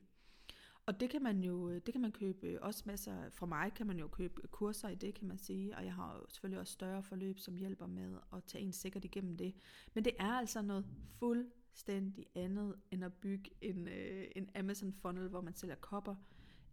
Og 0.85 0.99
det 0.99 1.09
kan 1.09 1.23
man 1.23 1.43
jo 1.43 1.69
øh, 1.69 1.81
det 1.85 1.93
kan 1.93 2.01
man 2.01 2.11
købe 2.11 2.47
øh, 2.47 2.57
også 2.61 2.83
masser, 2.85 3.29
fra 3.29 3.45
mig 3.45 3.73
kan 3.73 3.87
man 3.87 3.99
jo 3.99 4.07
købe 4.07 4.47
kurser 4.47 4.89
i 4.89 4.95
det, 4.95 5.13
kan 5.13 5.27
man 5.27 5.37
sige, 5.37 5.77
og 5.77 5.85
jeg 5.85 5.93
har 5.93 6.15
jo 6.15 6.25
selvfølgelig 6.29 6.59
også 6.59 6.73
større 6.73 7.03
forløb, 7.03 7.39
som 7.39 7.55
hjælper 7.55 7.87
med 7.87 8.17
at 8.33 8.43
tage 8.43 8.63
en 8.63 8.71
sikkert 8.71 9.05
igennem 9.05 9.37
det. 9.37 9.55
Men 9.93 10.05
det 10.05 10.13
er 10.19 10.31
altså 10.31 10.61
noget 10.61 10.85
fuldstændig 11.19 12.25
andet, 12.35 12.75
end 12.91 13.05
at 13.05 13.13
bygge 13.13 13.51
en, 13.61 13.87
øh, 13.87 14.27
en 14.35 14.49
Amazon 14.55 14.93
funnel, 14.93 15.27
hvor 15.27 15.41
man 15.41 15.53
sælger 15.53 15.75
kopper, 15.75 16.15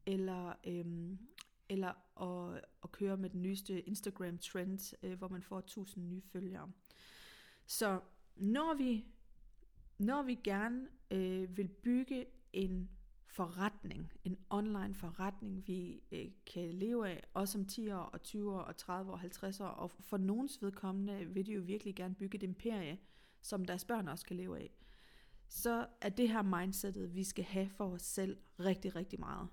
eller, 0.06 0.52
øh, 0.66 1.16
eller 1.68 2.22
at, 2.22 2.64
at 2.84 2.92
køre 2.92 3.16
med 3.16 3.30
den 3.30 3.42
nyeste 3.42 3.80
Instagram 3.80 4.38
trend, 4.38 4.96
øh, 5.02 5.18
hvor 5.18 5.28
man 5.28 5.42
får 5.42 5.58
1000 5.58 6.08
nye 6.08 6.22
følgere. 6.22 6.72
Så 7.66 8.00
når 8.36 8.74
vi, 8.74 9.04
når 9.98 10.22
vi 10.22 10.34
gerne 10.44 10.88
øh, 11.10 11.56
vil 11.56 11.68
bygge 11.68 12.26
en 12.52 12.90
forretning, 13.32 14.12
en 14.24 14.38
online 14.50 14.94
forretning, 14.94 15.66
vi 15.66 16.02
øh, 16.12 16.30
kan 16.46 16.74
leve 16.74 17.08
af, 17.08 17.22
også 17.34 17.58
om 17.58 17.66
10 17.66 17.90
år, 17.90 17.98
og 17.98 18.22
20 18.22 18.52
år, 18.52 18.58
og 18.58 18.76
30 18.76 19.12
år, 19.12 19.16
50 19.16 19.60
år, 19.60 19.66
og 19.66 19.90
for 19.90 20.16
nogens 20.16 20.62
vedkommende 20.62 21.26
vil 21.26 21.46
de 21.46 21.52
jo 21.52 21.60
virkelig 21.60 21.96
gerne 21.96 22.14
bygge 22.14 22.36
et 22.36 22.42
imperie, 22.42 22.98
som 23.40 23.64
deres 23.64 23.84
børn 23.84 24.08
også 24.08 24.26
kan 24.26 24.36
leve 24.36 24.58
af. 24.58 24.70
Så 25.48 25.86
er 26.00 26.08
det 26.08 26.28
her 26.28 26.42
mindsetet, 26.42 27.14
vi 27.14 27.24
skal 27.24 27.44
have 27.44 27.68
for 27.68 27.88
os 27.88 28.02
selv 28.02 28.38
rigtig, 28.60 28.96
rigtig 28.96 29.20
meget. 29.20 29.48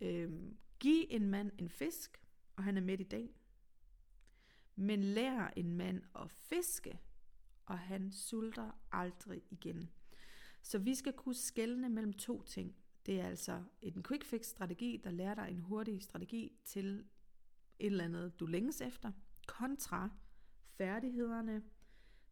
Øhm, 0.00 0.56
giv 0.78 1.06
en 1.10 1.28
mand 1.28 1.50
en 1.58 1.68
fisk, 1.68 2.22
og 2.56 2.64
han 2.64 2.76
er 2.76 2.80
med 2.80 3.00
i 3.00 3.04
dag. 3.04 3.34
Men 4.76 5.04
lær 5.04 5.52
en 5.56 5.72
mand 5.72 6.02
at 6.14 6.30
fiske, 6.30 7.00
og 7.66 7.78
han 7.78 8.12
sulter 8.12 8.70
aldrig 8.92 9.42
igen. 9.50 9.90
Så 10.62 10.78
vi 10.78 10.94
skal 10.94 11.12
kunne 11.12 11.34
skelne 11.34 11.88
mellem 11.88 12.12
to 12.12 12.42
ting. 12.42 12.76
Det 13.10 13.20
er 13.20 13.26
altså 13.26 13.62
en 13.82 14.02
quick 14.02 14.24
fix 14.24 14.46
strategi, 14.46 15.00
der 15.04 15.10
lærer 15.10 15.34
dig 15.34 15.48
en 15.50 15.60
hurtig 15.60 16.02
strategi 16.02 16.52
til 16.64 16.98
et 17.78 17.86
eller 17.86 18.04
andet, 18.04 18.40
du 18.40 18.46
længes 18.46 18.80
efter, 18.80 19.12
kontra 19.46 20.10
færdighederne 20.76 21.62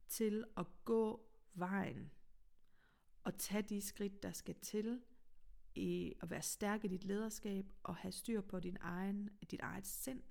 til 0.08 0.44
at 0.56 0.66
gå 0.84 1.30
vejen 1.54 2.10
og 3.24 3.38
tage 3.38 3.62
de 3.62 3.80
skridt, 3.80 4.22
der 4.22 4.32
skal 4.32 4.54
til 4.54 5.00
i 5.74 6.14
at 6.20 6.30
være 6.30 6.42
stærk 6.42 6.84
i 6.84 6.88
dit 6.88 7.04
lederskab 7.04 7.66
og 7.82 7.96
have 7.96 8.12
styr 8.12 8.40
på 8.40 8.60
din 8.60 8.76
egen, 8.80 9.30
dit 9.50 9.60
eget 9.60 9.86
sind, 9.86 10.22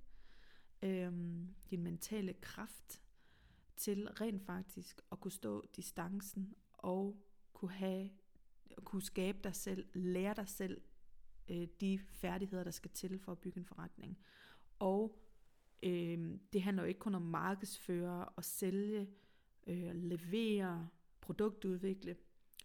øhm, 0.81 1.55
din 1.69 1.83
mentale 1.83 2.33
kraft 2.33 3.01
til 3.75 4.07
rent 4.07 4.43
faktisk 4.43 5.01
at 5.11 5.19
kunne 5.19 5.31
stå 5.31 5.65
distancen 5.75 6.55
og 6.73 7.23
kunne 7.53 7.71
have 7.71 8.09
kunne 8.83 9.01
skabe 9.01 9.37
dig 9.43 9.55
selv, 9.55 9.87
lære 9.93 10.33
dig 10.33 10.49
selv 10.49 10.81
øh, 11.49 11.67
de 11.81 11.99
færdigheder, 11.99 12.63
der 12.63 12.71
skal 12.71 12.91
til 12.91 13.19
for 13.19 13.31
at 13.31 13.39
bygge 13.39 13.57
en 13.59 13.65
forretning. 13.65 14.17
Og 14.79 15.19
øh, 15.83 16.39
det 16.53 16.61
handler 16.61 16.83
jo 16.83 16.87
ikke 16.87 16.99
kun 16.99 17.15
om 17.15 17.21
markedsføre 17.21 18.25
og 18.25 18.43
sælge, 18.43 19.07
øh, 19.67 19.95
levere, 19.95 20.89
produktudvikle, 21.21 22.15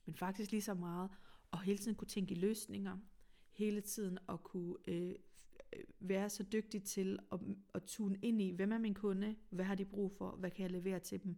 men 0.06 0.14
faktisk 0.14 0.50
lige 0.50 0.62
så 0.62 0.74
meget 0.74 1.10
at 1.52 1.64
hele 1.64 1.78
tiden 1.78 1.94
kunne 1.94 2.08
tænke 2.08 2.34
i 2.34 2.38
løsninger, 2.38 2.98
hele 3.50 3.80
tiden 3.80 4.18
at 4.28 4.42
kunne 4.42 4.76
øh, 4.88 5.14
være 6.00 6.30
så 6.30 6.42
dygtig 6.42 6.84
til 6.84 7.18
at, 7.32 7.40
at 7.74 7.82
tune 7.82 8.18
ind 8.22 8.42
i, 8.42 8.50
hvem 8.50 8.72
er 8.72 8.78
min 8.78 8.94
kunde, 8.94 9.36
hvad 9.50 9.64
har 9.64 9.74
de 9.74 9.84
brug 9.84 10.12
for, 10.12 10.30
hvad 10.30 10.50
kan 10.50 10.62
jeg 10.62 10.70
levere 10.70 10.98
til 10.98 11.22
dem, 11.22 11.36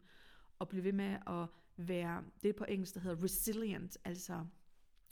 og 0.59 0.69
blive 0.69 0.85
ved 0.85 0.93
med 0.93 1.19
at 1.27 1.49
være, 1.77 2.25
det 2.43 2.57
på 2.57 2.65
engelsk, 2.65 2.95
der 2.95 3.01
hedder 3.01 3.25
resilient, 3.25 3.99
altså 4.05 4.47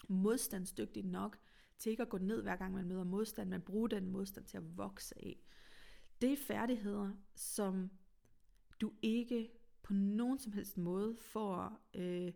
modstandsdygtig 0.09 1.05
nok 1.05 1.39
til 1.79 1.91
ikke 1.91 2.03
at 2.03 2.09
gå 2.09 2.19
ned 2.19 2.43
hver 2.43 2.57
gang 2.57 2.75
man 2.75 2.87
møder 2.87 3.05
modstand, 3.05 3.49
men 3.49 3.61
bruge 3.61 3.91
den 3.91 4.11
modstand 4.11 4.45
til 4.45 4.57
at 4.57 4.77
vokse 4.77 5.15
af. 5.19 5.37
Det 6.21 6.33
er 6.33 6.37
færdigheder, 6.37 7.11
som 7.35 7.91
du 8.81 8.93
ikke 9.03 9.51
på 9.83 9.93
nogen 9.93 10.39
som 10.39 10.53
helst 10.53 10.79
måde 10.79 11.17
får 11.17 11.81
øh, 11.95 12.33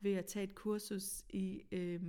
ved 0.00 0.12
at 0.12 0.26
tage 0.26 0.44
et 0.44 0.54
kursus 0.54 1.24
i, 1.28 1.62
øh, 1.72 2.00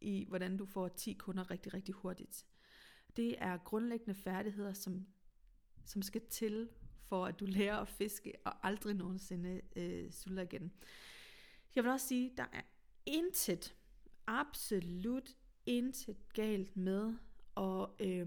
i, 0.00 0.26
hvordan 0.28 0.56
du 0.56 0.66
får 0.66 0.88
10 0.88 1.12
kunder 1.12 1.50
rigtig, 1.50 1.74
rigtig 1.74 1.94
hurtigt. 1.94 2.46
Det 3.16 3.34
er 3.38 3.56
grundlæggende 3.56 4.14
færdigheder, 4.14 4.72
som, 4.72 5.06
som 5.84 6.02
skal 6.02 6.20
til 6.30 6.68
for 7.12 7.26
at 7.26 7.40
du 7.40 7.46
lærer 7.46 7.76
at 7.76 7.88
fiske 7.88 8.32
og 8.44 8.66
aldrig 8.66 8.94
nogensinde 8.94 9.60
øh, 9.76 10.12
sulter 10.12 10.42
igen. 10.42 10.72
Jeg 11.74 11.84
vil 11.84 11.92
også 11.92 12.08
sige, 12.08 12.32
der 12.36 12.46
er 12.52 12.62
intet, 13.06 13.76
absolut 14.26 15.36
intet 15.66 16.16
galt 16.34 16.76
med 16.76 17.14
at, 17.56 18.06
øh, 18.06 18.26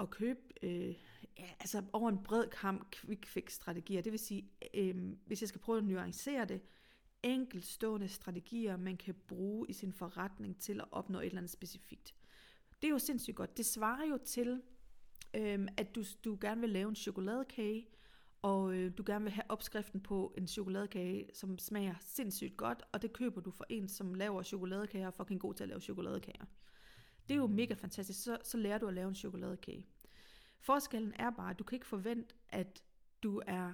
at 0.00 0.10
købe 0.10 0.40
øh, 0.62 0.94
ja, 1.38 1.48
altså 1.60 1.82
over 1.92 2.08
en 2.08 2.22
bred 2.22 2.46
kamp 2.48 2.90
quick 2.92 3.26
fix 3.26 3.52
strategier. 3.52 4.02
Det 4.02 4.12
vil 4.12 4.18
sige, 4.18 4.50
øh, 4.74 5.12
hvis 5.26 5.40
jeg 5.40 5.48
skal 5.48 5.60
prøve 5.60 5.78
at 5.78 5.84
nuancere 5.84 6.44
det, 6.44 6.60
enkeltstående 7.22 8.08
strategier, 8.08 8.76
man 8.76 8.96
kan 8.96 9.14
bruge 9.28 9.66
i 9.68 9.72
sin 9.72 9.92
forretning 9.92 10.58
til 10.60 10.80
at 10.80 10.86
opnå 10.90 11.20
et 11.20 11.26
eller 11.26 11.38
andet 11.38 11.50
specifikt. 11.50 12.14
Det 12.82 12.88
er 12.88 12.92
jo 12.92 12.98
sindssygt 12.98 13.36
godt. 13.36 13.56
Det 13.56 13.66
svarer 13.66 14.06
jo 14.06 14.18
til, 14.24 14.62
øh, 15.34 15.68
at 15.76 15.94
du, 15.94 16.04
du 16.24 16.38
gerne 16.40 16.60
vil 16.60 16.70
lave 16.70 16.88
en 16.88 16.94
chokoladekage, 16.96 17.88
og 18.46 18.74
øh, 18.74 18.92
du 18.98 19.02
gerne 19.06 19.24
vil 19.24 19.32
have 19.32 19.50
opskriften 19.50 20.00
på 20.00 20.34
en 20.38 20.46
chokoladekage, 20.46 21.28
som 21.34 21.58
smager 21.58 21.94
sindssygt 22.00 22.56
godt, 22.56 22.82
og 22.92 23.02
det 23.02 23.12
køber 23.12 23.40
du 23.40 23.50
for 23.50 23.66
en, 23.68 23.88
som 23.88 24.14
laver 24.14 24.42
chokoladekager 24.42 25.06
og 25.06 25.14
fucking 25.14 25.40
god 25.40 25.54
til 25.54 25.64
at 25.64 25.68
lave 25.68 25.80
chokoladekager. 25.80 26.44
Det 27.28 27.34
er 27.34 27.38
jo 27.38 27.46
mega 27.46 27.74
fantastisk, 27.74 28.22
så, 28.22 28.38
så 28.42 28.56
lærer 28.58 28.78
du 28.78 28.86
at 28.86 28.94
lave 28.94 29.08
en 29.08 29.14
chokoladekage. 29.14 29.86
Forskellen 30.60 31.12
er 31.16 31.30
bare, 31.30 31.50
at 31.50 31.58
du 31.58 31.64
kan 31.64 31.76
ikke 31.76 31.86
forvente, 31.86 32.34
at 32.48 32.82
du 33.22 33.42
er 33.46 33.72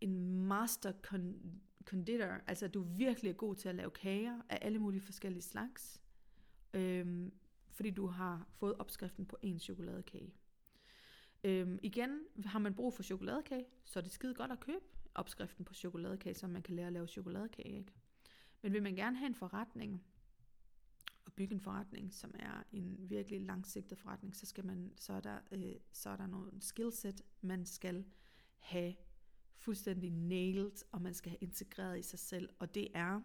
en 0.00 0.40
master 0.46 0.92
conditor, 1.84 2.40
altså 2.46 2.64
at 2.64 2.74
du 2.74 2.82
virkelig 2.82 3.28
er 3.28 3.34
god 3.34 3.54
til 3.54 3.68
at 3.68 3.74
lave 3.74 3.90
kager 3.90 4.40
af 4.48 4.58
alle 4.62 4.78
mulige 4.78 5.02
forskellige 5.02 5.42
slags, 5.42 6.00
øhm, 6.74 7.32
fordi 7.70 7.90
du 7.90 8.06
har 8.06 8.46
fået 8.50 8.74
opskriften 8.78 9.26
på 9.26 9.36
en 9.42 9.58
chokoladekage. 9.58 10.34
Øhm, 11.44 11.78
igen, 11.82 12.20
har 12.44 12.58
man 12.58 12.74
brug 12.74 12.94
for 12.94 13.02
chokoladekage, 13.02 13.66
så 13.84 13.98
er 13.98 14.02
det 14.02 14.12
skide 14.12 14.34
godt 14.34 14.52
at 14.52 14.60
købe 14.60 14.84
opskriften 15.14 15.64
på 15.64 15.74
chokoladekage, 15.74 16.34
så 16.34 16.46
man 16.46 16.62
kan 16.62 16.76
lære 16.76 16.86
at 16.86 16.92
lave 16.92 17.08
chokoladekage. 17.08 17.78
Ikke? 17.78 17.92
Men 18.62 18.72
vil 18.72 18.82
man 18.82 18.96
gerne 18.96 19.16
have 19.16 19.26
en 19.26 19.34
forretning, 19.34 20.04
og 21.24 21.32
bygge 21.32 21.54
en 21.54 21.60
forretning, 21.60 22.14
som 22.14 22.34
er 22.38 22.62
en 22.72 22.96
virkelig 22.98 23.40
langsigtet 23.40 23.98
forretning, 23.98 24.36
så, 24.36 24.46
skal 24.46 24.66
man, 24.66 24.92
så, 24.96 25.12
er 25.12 25.20
der, 25.20 25.38
øh, 25.52 25.74
så 25.92 26.10
er 26.10 26.16
der 26.16 26.26
nogle 26.26 26.52
skillset, 26.60 27.22
man 27.40 27.66
skal 27.66 28.04
have 28.58 28.94
fuldstændig 29.56 30.10
nailed, 30.10 30.72
og 30.92 31.02
man 31.02 31.14
skal 31.14 31.30
have 31.30 31.38
integreret 31.40 31.98
i 31.98 32.02
sig 32.02 32.18
selv. 32.18 32.48
Og 32.58 32.74
det 32.74 32.88
er 32.94 33.20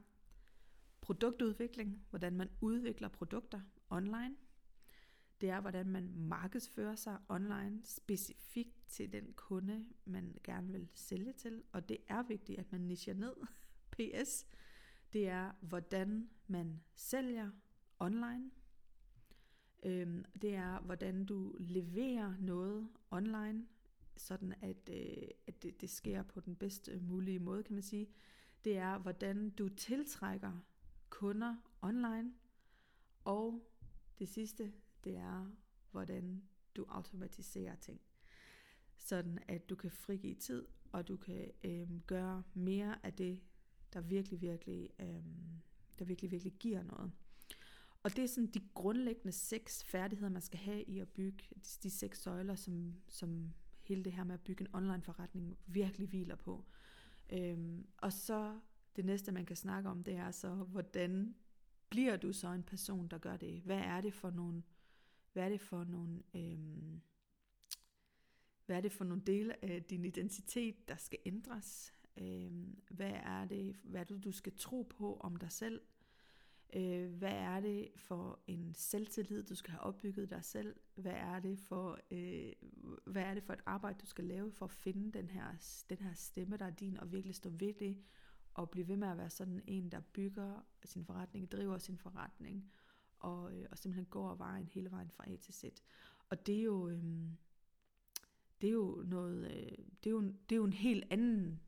produktudvikling, 1.02 2.06
hvordan 2.10 2.36
man 2.36 2.50
udvikler 2.62 3.08
produkter 3.08 3.62
online, 3.90 4.36
det 5.42 5.50
er, 5.50 5.62
hvordan 5.62 5.90
man 5.90 6.14
markedsfører 6.16 6.96
sig 6.96 7.18
online, 7.30 7.82
specifikt 7.84 8.88
til 8.88 9.14
den 9.14 9.34
kunde, 9.34 9.86
man 10.06 10.38
gerne 10.44 10.72
vil 10.72 10.90
sælge 10.94 11.34
til. 11.34 11.64
Og 11.72 11.90
det 11.90 11.98
er 12.08 12.24
vigtigt, 12.24 12.60
at 12.60 12.72
man 12.72 12.82
nicher 12.82 13.14
ned. 13.14 13.36
PS. 13.94 14.46
Det 15.14 15.28
er, 15.28 15.52
hvordan 15.62 16.30
man 16.48 16.84
sælger 16.96 17.52
online. 18.00 18.52
Øhm, 19.84 20.26
det 20.42 20.56
er, 20.56 20.80
hvordan 20.80 21.26
du 21.26 21.56
leverer 21.60 22.34
noget 22.40 22.90
online, 23.12 23.68
sådan 24.18 24.54
at, 24.62 24.90
øh, 24.90 25.28
at 25.48 25.64
det, 25.64 25.82
det 25.82 25.90
sker 25.90 26.24
på 26.24 26.40
den 26.40 26.56
bedst 26.56 26.90
mulige 27.02 27.40
måde, 27.40 27.64
kan 27.64 27.74
man 27.74 27.84
sige. 27.84 28.10
Det 28.66 28.78
er, 28.78 28.98
hvordan 28.98 29.50
du 29.50 29.70
tiltrækker 29.70 30.60
kunder 31.10 31.56
online. 31.82 32.34
Og 33.24 33.70
det 34.20 34.30
sidste, 34.30 34.74
det 35.04 35.16
er, 35.16 35.52
hvordan 35.92 36.44
du 36.76 36.86
automatiserer 36.90 37.76
ting. 37.76 38.02
Sådan 38.98 39.40
at 39.48 39.70
du 39.70 39.76
kan 39.76 39.92
frigive 39.92 40.36
tid, 40.36 40.68
og 40.92 41.08
du 41.08 41.18
kan 41.18 41.52
øhm, 41.64 42.02
gøre 42.08 42.44
mere 42.54 43.06
af 43.06 43.14
det, 43.14 43.42
der 43.94 44.02
virkelig, 44.02 44.42
virkelig, 44.42 44.90
øhm, 45.00 45.62
der 46.00 46.06
virkelig, 46.06 46.32
virkelig 46.32 46.54
giver 46.54 46.84
noget. 46.84 47.12
Og 48.04 48.16
det 48.16 48.24
er 48.24 48.28
sådan 48.28 48.48
de 48.48 48.62
grundlæggende 48.74 49.32
seks 49.32 49.84
færdigheder, 49.84 50.30
man 50.30 50.42
skal 50.42 50.60
have 50.60 50.84
i 50.84 51.00
at 51.00 51.10
bygge 51.10 51.44
de 51.84 51.90
seks 51.90 52.22
søjler, 52.22 52.56
som, 52.56 52.96
som 53.08 53.54
hele 53.82 54.04
det 54.04 54.14
her 54.14 54.24
med 54.24 54.34
at 54.34 54.42
bygge 54.42 54.62
en 54.62 54.76
online 54.76 55.02
forretning 55.02 55.58
virkelig 55.68 56.08
hviler 56.08 56.36
på. 56.36 56.66
Øhm, 57.30 57.88
og 57.98 58.14
så 58.14 58.60
det 58.96 59.06
næste, 59.06 59.32
man 59.32 59.46
kan 59.46 59.56
snakke 59.56 59.90
om, 59.90 60.04
det 60.04 60.14
er 60.14 60.32
så, 60.32 60.54
hvordan 60.54 61.36
bliver 61.90 62.18
du 62.18 62.34
så 62.34 62.48
en 62.48 62.64
person, 62.64 63.08
der 63.08 63.18
gør 63.18 63.38
det? 63.38 63.62
Hvad 63.62 63.80
er 63.80 64.02
det 64.02 64.14
for 64.14 64.30
nogle 64.30 64.64
hvad 65.34 65.44
er 65.44 65.50
det 65.50 65.62
for 65.62 65.84
nogle, 65.84 66.24
øhm, 66.34 67.02
hvad 68.66 68.78
er 68.78 68.82
det 68.82 68.92
for 68.92 69.06
nogle 69.06 69.24
dele 69.26 69.66
af 69.66 69.84
din 69.84 70.06
identitet, 70.06 70.88
der 70.88 70.96
skal 70.96 71.20
ændres? 71.26 71.94
Øhm, 72.18 72.82
hvad 72.90 73.12
er 73.12 73.46
det, 73.46 73.76
hvad 73.84 74.00
er 74.00 74.06
det, 74.06 74.24
du 74.24 74.32
skal 74.32 74.54
tro 74.58 74.82
på 74.82 75.18
om 75.18 75.36
dig 75.36 75.52
selv? 75.52 75.82
Øh, 76.74 77.14
hvad 77.14 77.34
er 77.34 77.60
det 77.60 77.90
for 77.96 78.40
en 78.48 78.74
selvtillid, 78.74 79.44
du 79.44 79.56
skal 79.56 79.72
have 79.72 79.82
opbygget 79.82 80.30
dig 80.30 80.46
selv? 80.46 80.76
Hvad 80.96 81.14
er 81.14 81.40
det 81.40 81.60
for, 81.60 82.00
øh, 82.12 82.54
hvad 83.06 83.24
er 83.24 83.34
det 83.34 83.44
for 83.44 83.54
et 83.54 83.64
arbejde, 83.66 84.00
du 84.00 84.06
skal 84.06 84.26
lave 84.26 84.52
for 84.52 84.66
at 84.66 84.72
finde 84.72 85.12
den 85.20 85.30
her, 85.30 85.84
den 85.90 85.98
her 85.98 86.14
stemme, 86.14 86.58
der 86.58 86.66
er 86.66 86.76
din, 86.76 86.98
og 86.98 87.12
virkelig 87.12 87.36
stå 87.36 87.50
ved 87.50 87.74
det, 87.74 87.98
og 88.54 88.70
blive 88.70 88.88
ved 88.88 88.98
med 88.98 89.08
at 89.08 89.18
være 89.18 89.30
sådan 89.30 89.62
en, 89.68 89.92
der 89.92 90.02
bygger 90.14 90.66
sin 90.84 91.06
forretning, 91.06 91.52
driver 91.52 91.78
sin 91.78 91.98
forretning, 91.98 92.72
og, 93.20 93.54
øh, 93.54 93.68
og 93.72 93.78
simpelthen 93.78 94.06
går 94.06 94.36
vejen 94.36 94.68
hele 94.68 94.92
vejen 94.92 95.10
fra 95.10 95.32
A 95.32 95.36
til 95.36 95.54
Z. 95.54 95.64
Og 96.30 96.46
det 96.46 96.60
er 96.60 96.64
jo, 96.64 96.90
øh, 96.90 97.04
det 98.62 98.68
er 98.68 98.74
jo 98.74 99.04
noget, 99.08 99.52
øh, 99.52 99.78
det, 100.04 100.08
er 100.08 100.12
jo, 100.12 100.22
det 100.22 100.52
er 100.52 100.56
jo 100.56 100.66
en 100.66 100.74
helt 100.74 101.04
anden 101.10 101.60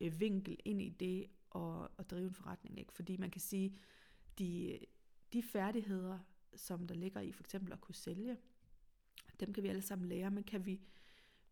øh, 0.00 0.20
vinkel 0.20 0.56
ind 0.64 0.82
i 0.82 0.88
det 0.88 1.26
at, 1.54 1.88
at 1.98 2.10
drive 2.10 2.26
en 2.26 2.34
forretning, 2.34 2.78
ikke? 2.78 2.92
fordi 2.92 3.16
man 3.16 3.30
kan 3.30 3.40
sige, 3.40 3.78
de, 4.38 4.78
de 5.32 5.42
færdigheder, 5.42 6.18
som 6.56 6.86
der 6.86 6.94
ligger 6.94 7.20
i 7.20 7.32
for 7.32 7.42
eksempel 7.42 7.72
at 7.72 7.80
kunne 7.80 7.94
sælge, 7.94 8.36
dem 9.40 9.52
kan 9.52 9.62
vi 9.62 9.68
alle 9.68 9.82
sammen 9.82 10.08
lære, 10.08 10.30
men 10.30 10.44
kan 10.44 10.66
vi 10.66 10.80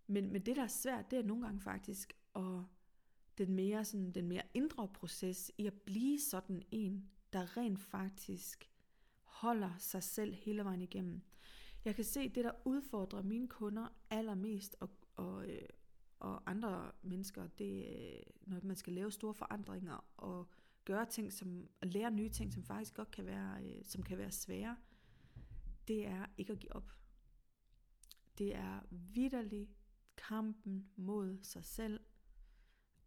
men, 0.06 0.32
men 0.32 0.46
det 0.46 0.56
der 0.56 0.62
er 0.62 0.68
svært, 0.68 1.10
det 1.10 1.18
er 1.18 1.22
nogle 1.22 1.44
gange 1.44 1.60
faktisk 1.60 2.12
at 2.36 2.62
den 3.38 3.54
mere, 3.54 3.84
sådan, 3.84 4.10
den 4.10 4.28
mere 4.28 4.42
indre 4.54 4.88
proces 4.88 5.52
i 5.58 5.66
at 5.66 5.74
blive 5.74 6.20
sådan 6.20 6.62
en, 6.70 7.10
der 7.32 7.56
rent 7.56 7.80
faktisk 7.80 8.70
holder 9.40 9.70
sig 9.78 10.02
selv 10.02 10.34
hele 10.34 10.64
vejen 10.64 10.82
igennem. 10.82 11.22
Jeg 11.84 11.94
kan 11.94 12.04
se, 12.04 12.28
det 12.28 12.44
der 12.44 12.52
udfordrer 12.64 13.22
mine 13.22 13.48
kunder 13.48 13.88
allermest, 14.10 14.76
og, 14.80 14.90
og, 15.16 15.48
øh, 15.48 15.68
og 16.18 16.50
andre 16.50 16.92
mennesker, 17.02 17.46
det 17.46 17.90
er, 18.18 18.22
når 18.46 18.60
man 18.62 18.76
skal 18.76 18.92
lave 18.92 19.12
store 19.12 19.34
forandringer, 19.34 20.04
og 20.16 20.48
gøre 20.84 21.06
ting, 21.06 21.32
som, 21.32 21.68
og 21.80 21.88
lære 21.88 22.10
nye 22.10 22.28
ting, 22.28 22.52
som 22.52 22.62
faktisk 22.62 22.94
godt 22.94 23.10
kan 23.10 23.26
være, 23.26 23.64
øh, 23.64 23.84
som 23.84 24.02
kan 24.02 24.18
være 24.18 24.30
svære, 24.30 24.76
det 25.88 26.06
er 26.06 26.26
ikke 26.38 26.52
at 26.52 26.58
give 26.58 26.74
op. 26.74 26.92
Det 28.38 28.54
er 28.54 28.80
vidderlig 28.90 29.68
kampen 30.16 30.90
mod 30.96 31.38
sig 31.42 31.64
selv, 31.64 32.00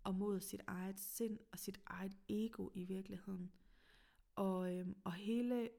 og 0.03 0.15
mod 0.15 0.39
sit 0.39 0.61
eget 0.67 0.99
sind 0.99 1.39
og 1.51 1.59
sit 1.59 1.79
eget 1.85 2.17
ego 2.29 2.69
i 2.73 2.85
virkeligheden. 2.85 3.51
Og, 4.35 4.75
øhm, 4.75 4.95
og 5.03 5.13
hele 5.13 5.69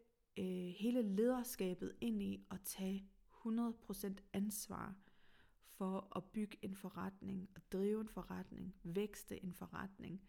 øh, 0.40 0.74
hele 0.78 1.02
lederskabet 1.02 1.92
ind 2.00 2.22
i 2.22 2.46
at 2.50 2.60
tage 2.64 3.04
100% 3.46 4.14
ansvar 4.32 4.94
for 5.64 6.16
at 6.16 6.24
bygge 6.24 6.58
en 6.62 6.74
forretning, 6.74 7.48
at 7.56 7.72
drive 7.72 8.00
en 8.00 8.08
forretning, 8.08 8.74
vækste 8.82 9.44
en 9.44 9.54
forretning. 9.54 10.22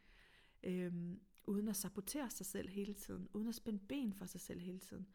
øh, 0.64 1.18
uden 1.48 1.68
at 1.68 1.76
sabotere 1.76 2.30
sig 2.30 2.46
selv 2.46 2.70
hele 2.70 2.94
tiden, 2.94 3.28
uden 3.34 3.48
at 3.48 3.56
spænde 3.56 3.80
ben 3.80 4.14
for 4.14 4.26
sig 4.26 4.42
selv 4.42 4.60
hele 4.60 4.80
tiden. 4.80 5.08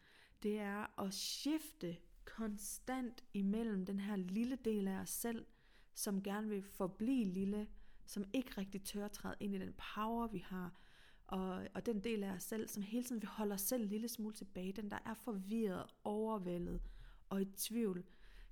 Det 0.43 0.59
er 0.59 1.01
at 1.01 1.15
skifte 1.15 1.97
konstant 2.25 3.25
imellem 3.35 3.87
den 3.87 4.01
her 4.01 4.17
lille 4.17 4.57
del 4.65 4.89
af 4.89 5.01
os 5.01 5.11
selv, 5.11 5.47
som 5.95 6.23
gerne 6.23 6.49
vil 6.49 6.63
forblive 6.63 7.25
lille, 7.25 7.69
som 8.07 8.25
ikke 8.33 8.51
rigtig 8.59 8.83
tør 8.83 9.09
træde 9.09 9.37
ind 9.41 9.55
i 9.55 9.59
den 9.59 9.75
power, 9.95 10.27
vi 10.27 10.39
har, 10.39 10.81
og, 11.27 11.67
og 11.75 11.87
den 11.87 12.01
del 12.01 12.23
af 12.25 12.31
os 12.31 12.43
selv, 12.43 12.69
som 12.69 12.83
hele 12.83 13.05
tiden 13.05 13.23
vil 13.23 13.29
holde 13.29 13.55
os 13.55 13.61
selv 13.61 13.83
en 13.83 13.89
lille 13.89 14.09
smule 14.09 14.35
tilbage, 14.35 14.73
den 14.73 14.91
der 14.91 14.99
er 15.07 15.15
forvirret, 15.15 15.87
overvældet 16.05 16.81
og 17.29 17.43
i 17.43 17.45
tvivl, 17.45 18.05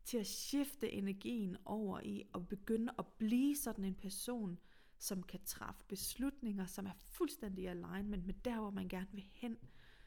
til 0.05 0.19
at 0.19 0.27
skifte 0.27 0.93
energien 0.93 1.57
over 1.65 2.01
i 2.01 2.23
at 2.35 2.49
begynde 2.49 2.93
at 2.99 3.07
blive 3.07 3.57
sådan 3.57 3.85
en 3.85 3.95
person, 3.95 4.59
som 4.99 5.23
kan 5.23 5.41
træffe 5.45 5.85
beslutninger, 5.89 6.67
som 6.67 6.87
er 6.87 6.93
fuldstændig 6.93 7.69
alignment 7.69 8.27
med 8.27 8.35
der, 8.45 8.61
hvor 8.61 8.71
man 8.71 8.89
gerne 8.89 9.09
vil 9.13 9.25
hen, 9.33 9.57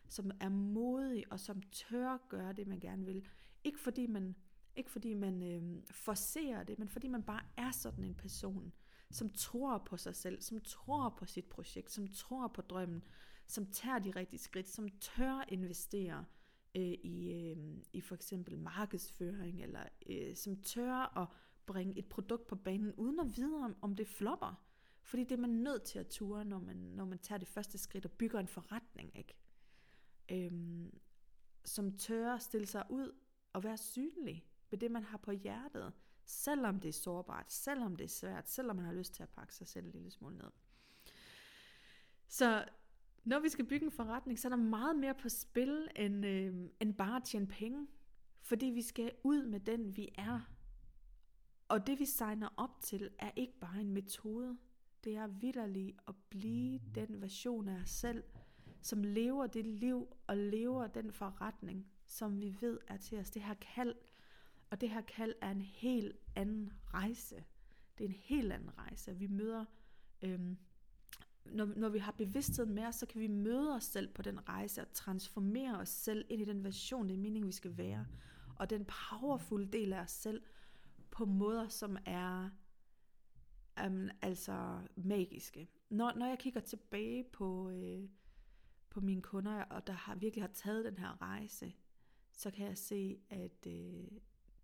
som 0.07 0.31
er 0.39 0.49
modig 0.49 1.23
og 1.31 1.39
som 1.39 1.61
tør 1.61 2.17
gøre 2.29 2.53
det, 2.53 2.67
man 2.67 2.79
gerne 2.79 3.05
vil. 3.05 3.27
Ikke 3.63 3.79
fordi 3.79 4.07
man, 4.07 4.35
ikke 4.75 4.91
fordi 4.91 5.13
man 5.13 5.43
øh, 5.43 5.83
forser 5.91 6.63
det, 6.63 6.79
men 6.79 6.89
fordi 6.89 7.07
man 7.07 7.23
bare 7.23 7.43
er 7.57 7.71
sådan 7.71 8.03
en 8.03 8.15
person, 8.15 8.73
som 9.11 9.29
tror 9.29 9.77
på 9.77 9.97
sig 9.97 10.15
selv, 10.15 10.41
som 10.41 10.61
tror 10.61 11.09
på 11.09 11.25
sit 11.25 11.45
projekt, 11.45 11.91
som 11.91 12.07
tror 12.07 12.47
på 12.47 12.61
drømmen, 12.61 13.03
som 13.47 13.65
tager 13.65 13.99
de 13.99 14.11
rigtige 14.11 14.39
skridt, 14.39 14.69
som 14.69 14.89
tør 14.89 15.45
investere 15.49 16.25
øh, 16.75 16.83
i, 17.03 17.31
øh, 17.31 17.57
i 17.93 18.01
for 18.01 18.15
eksempel 18.15 18.57
markedsføring, 18.57 19.63
eller 19.63 19.83
øh, 20.09 20.35
som 20.35 20.61
tør 20.61 21.17
at 21.17 21.27
bringe 21.65 21.97
et 21.97 22.05
produkt 22.05 22.47
på 22.47 22.55
banen, 22.55 22.93
uden 22.93 23.19
at 23.19 23.37
vide, 23.37 23.63
om, 23.63 23.75
om 23.81 23.95
det 23.95 24.07
flopper. 24.07 24.63
Fordi 25.01 25.23
det 25.23 25.31
er 25.31 25.41
man 25.41 25.49
nødt 25.49 25.83
til 25.83 25.99
at 25.99 26.07
ture, 26.07 26.45
når 26.45 26.59
man, 26.59 26.75
når 26.75 27.05
man 27.05 27.19
tager 27.19 27.39
det 27.39 27.47
første 27.47 27.77
skridt 27.77 28.05
og 28.05 28.11
bygger 28.11 28.39
en 28.39 28.47
forretning. 28.47 29.17
Ikke? 29.17 29.35
Øhm, 30.31 30.99
som 31.65 31.97
tør 31.97 32.33
at 32.33 32.41
stille 32.41 32.67
sig 32.67 32.85
ud 32.89 33.11
og 33.53 33.63
være 33.63 33.77
synlig 33.77 34.45
ved 34.69 34.79
det, 34.79 34.91
man 34.91 35.03
har 35.03 35.17
på 35.17 35.31
hjertet. 35.31 35.93
Selvom 36.27 36.79
det 36.79 36.89
er 36.89 36.93
sårbart, 36.93 37.51
selvom 37.53 37.95
det 37.95 38.03
er 38.03 38.09
svært, 38.09 38.49
selvom 38.49 38.75
man 38.75 38.85
har 38.85 38.93
lyst 38.93 39.13
til 39.13 39.23
at 39.23 39.29
pakke 39.29 39.55
sig 39.55 39.67
selv 39.67 39.85
en 39.85 39.91
lille 39.91 40.11
smule 40.11 40.37
ned. 40.37 40.51
Så 42.27 42.65
når 43.23 43.39
vi 43.39 43.49
skal 43.49 43.65
bygge 43.65 43.85
en 43.85 43.91
forretning, 43.91 44.39
så 44.39 44.47
er 44.47 44.49
der 44.49 44.57
meget 44.57 44.95
mere 44.95 45.15
på 45.15 45.29
spil 45.29 45.87
end, 45.95 46.25
øh, 46.25 46.69
end 46.79 46.93
bare 46.93 47.15
at 47.15 47.23
tjene 47.23 47.47
penge. 47.47 47.87
Fordi 48.41 48.65
vi 48.65 48.81
skal 48.81 49.11
ud 49.23 49.43
med 49.43 49.59
den, 49.59 49.97
vi 49.97 50.09
er. 50.17 50.39
Og 51.67 51.87
det 51.87 51.99
vi 51.99 52.05
signer 52.05 52.49
op 52.57 52.81
til, 52.81 53.09
er 53.19 53.31
ikke 53.35 53.59
bare 53.59 53.81
en 53.81 53.91
metode. 53.91 54.57
Det 55.03 55.15
er 55.15 55.27
vidderligt 55.27 55.97
at 56.07 56.15
blive 56.29 56.79
den 56.95 57.21
version 57.21 57.67
af 57.67 57.81
os 57.81 57.89
selv, 57.89 58.23
som 58.81 59.03
lever 59.03 59.47
det 59.47 59.65
liv 59.65 60.07
og 60.27 60.37
lever 60.37 60.87
den 60.87 61.11
forretning, 61.11 61.87
som 62.05 62.41
vi 62.41 62.55
ved 62.61 62.79
er 62.87 62.97
til 62.97 63.19
os. 63.19 63.29
Det 63.29 63.41
her 63.41 63.53
kald, 63.53 63.95
og 64.69 64.81
det 64.81 64.89
her 64.89 65.01
kald 65.01 65.35
er 65.41 65.51
en 65.51 65.61
helt 65.61 66.15
anden 66.35 66.73
rejse. 66.93 67.43
Det 67.97 68.03
er 68.03 68.09
en 68.09 68.15
helt 68.19 68.53
anden 68.53 68.77
rejse. 68.77 69.17
Vi 69.17 69.27
møder, 69.27 69.65
øhm, 70.21 70.57
når, 71.45 71.65
når 71.65 71.89
vi 71.89 71.99
har 71.99 72.11
bevidstheden 72.11 72.73
med 72.73 72.85
os, 72.85 72.95
så 72.95 73.05
kan 73.05 73.21
vi 73.21 73.27
møde 73.27 73.75
os 73.75 73.83
selv 73.83 74.13
på 74.13 74.21
den 74.21 74.49
rejse 74.49 74.81
og 74.81 74.93
transformere 74.93 75.79
os 75.79 75.89
selv 75.89 76.25
ind 76.29 76.41
i 76.41 76.45
den 76.45 76.63
version, 76.63 77.07
det 77.07 77.13
er 77.13 77.17
meningen, 77.17 77.47
vi 77.47 77.51
skal 77.51 77.77
være. 77.77 78.05
Og 78.55 78.69
den 78.69 78.85
powerful 78.85 79.73
del 79.73 79.93
af 79.93 79.99
os 80.01 80.11
selv 80.11 80.41
på 81.11 81.25
måder, 81.25 81.67
som 81.67 81.97
er 82.05 82.49
øhm, 83.85 84.09
altså 84.21 84.81
magiske. 84.95 85.69
Når, 85.89 86.13
når 86.15 86.25
jeg 86.25 86.39
kigger 86.39 86.59
tilbage 86.59 87.23
på, 87.23 87.69
øh, 87.69 88.09
på 88.89 89.01
mine 89.01 89.21
kunder, 89.21 89.61
og 89.63 89.87
der 89.87 89.93
har 89.93 90.15
virkelig 90.15 90.43
har 90.43 90.53
taget 90.53 90.85
den 90.85 90.97
her 90.97 91.21
rejse, 91.21 91.73
så 92.31 92.51
kan 92.51 92.67
jeg 92.67 92.77
se, 92.77 93.19
at 93.29 93.67
øh, 93.67 94.07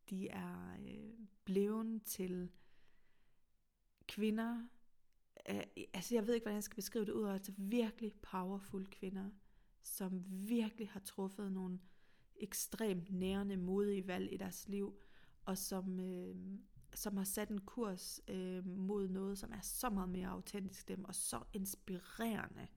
de 0.09 0.29
er 0.29 0.77
øh, 0.87 1.13
blevet 1.45 2.03
til 2.03 2.51
kvinder, 4.07 4.67
øh, 5.49 5.63
altså 5.93 6.15
jeg 6.15 6.27
ved 6.27 6.33
ikke, 6.33 6.43
hvordan 6.43 6.55
jeg 6.55 6.63
skal 6.63 6.75
beskrive 6.75 7.05
det 7.05 7.11
ud 7.11 7.23
af, 7.23 7.33
altså 7.33 7.53
virkelig 7.57 8.13
powerful 8.13 8.87
kvinder, 8.87 9.29
som 9.83 10.23
virkelig 10.27 10.89
har 10.89 10.99
truffet 10.99 11.51
nogle 11.51 11.79
ekstremt 12.35 13.11
nærende, 13.11 13.57
modige 13.57 14.07
valg 14.07 14.33
i 14.33 14.37
deres 14.37 14.67
liv, 14.67 14.99
og 15.45 15.57
som, 15.57 15.99
øh, 15.99 16.35
som 16.93 17.17
har 17.17 17.23
sat 17.23 17.49
en 17.49 17.61
kurs 17.61 18.21
øh, 18.27 18.65
mod 18.67 19.07
noget, 19.07 19.37
som 19.37 19.51
er 19.51 19.61
så 19.61 19.89
meget 19.89 20.09
mere 20.09 20.27
autentisk 20.27 20.87
dem, 20.87 21.05
og 21.05 21.15
så 21.15 21.43
inspirerende, 21.53 22.67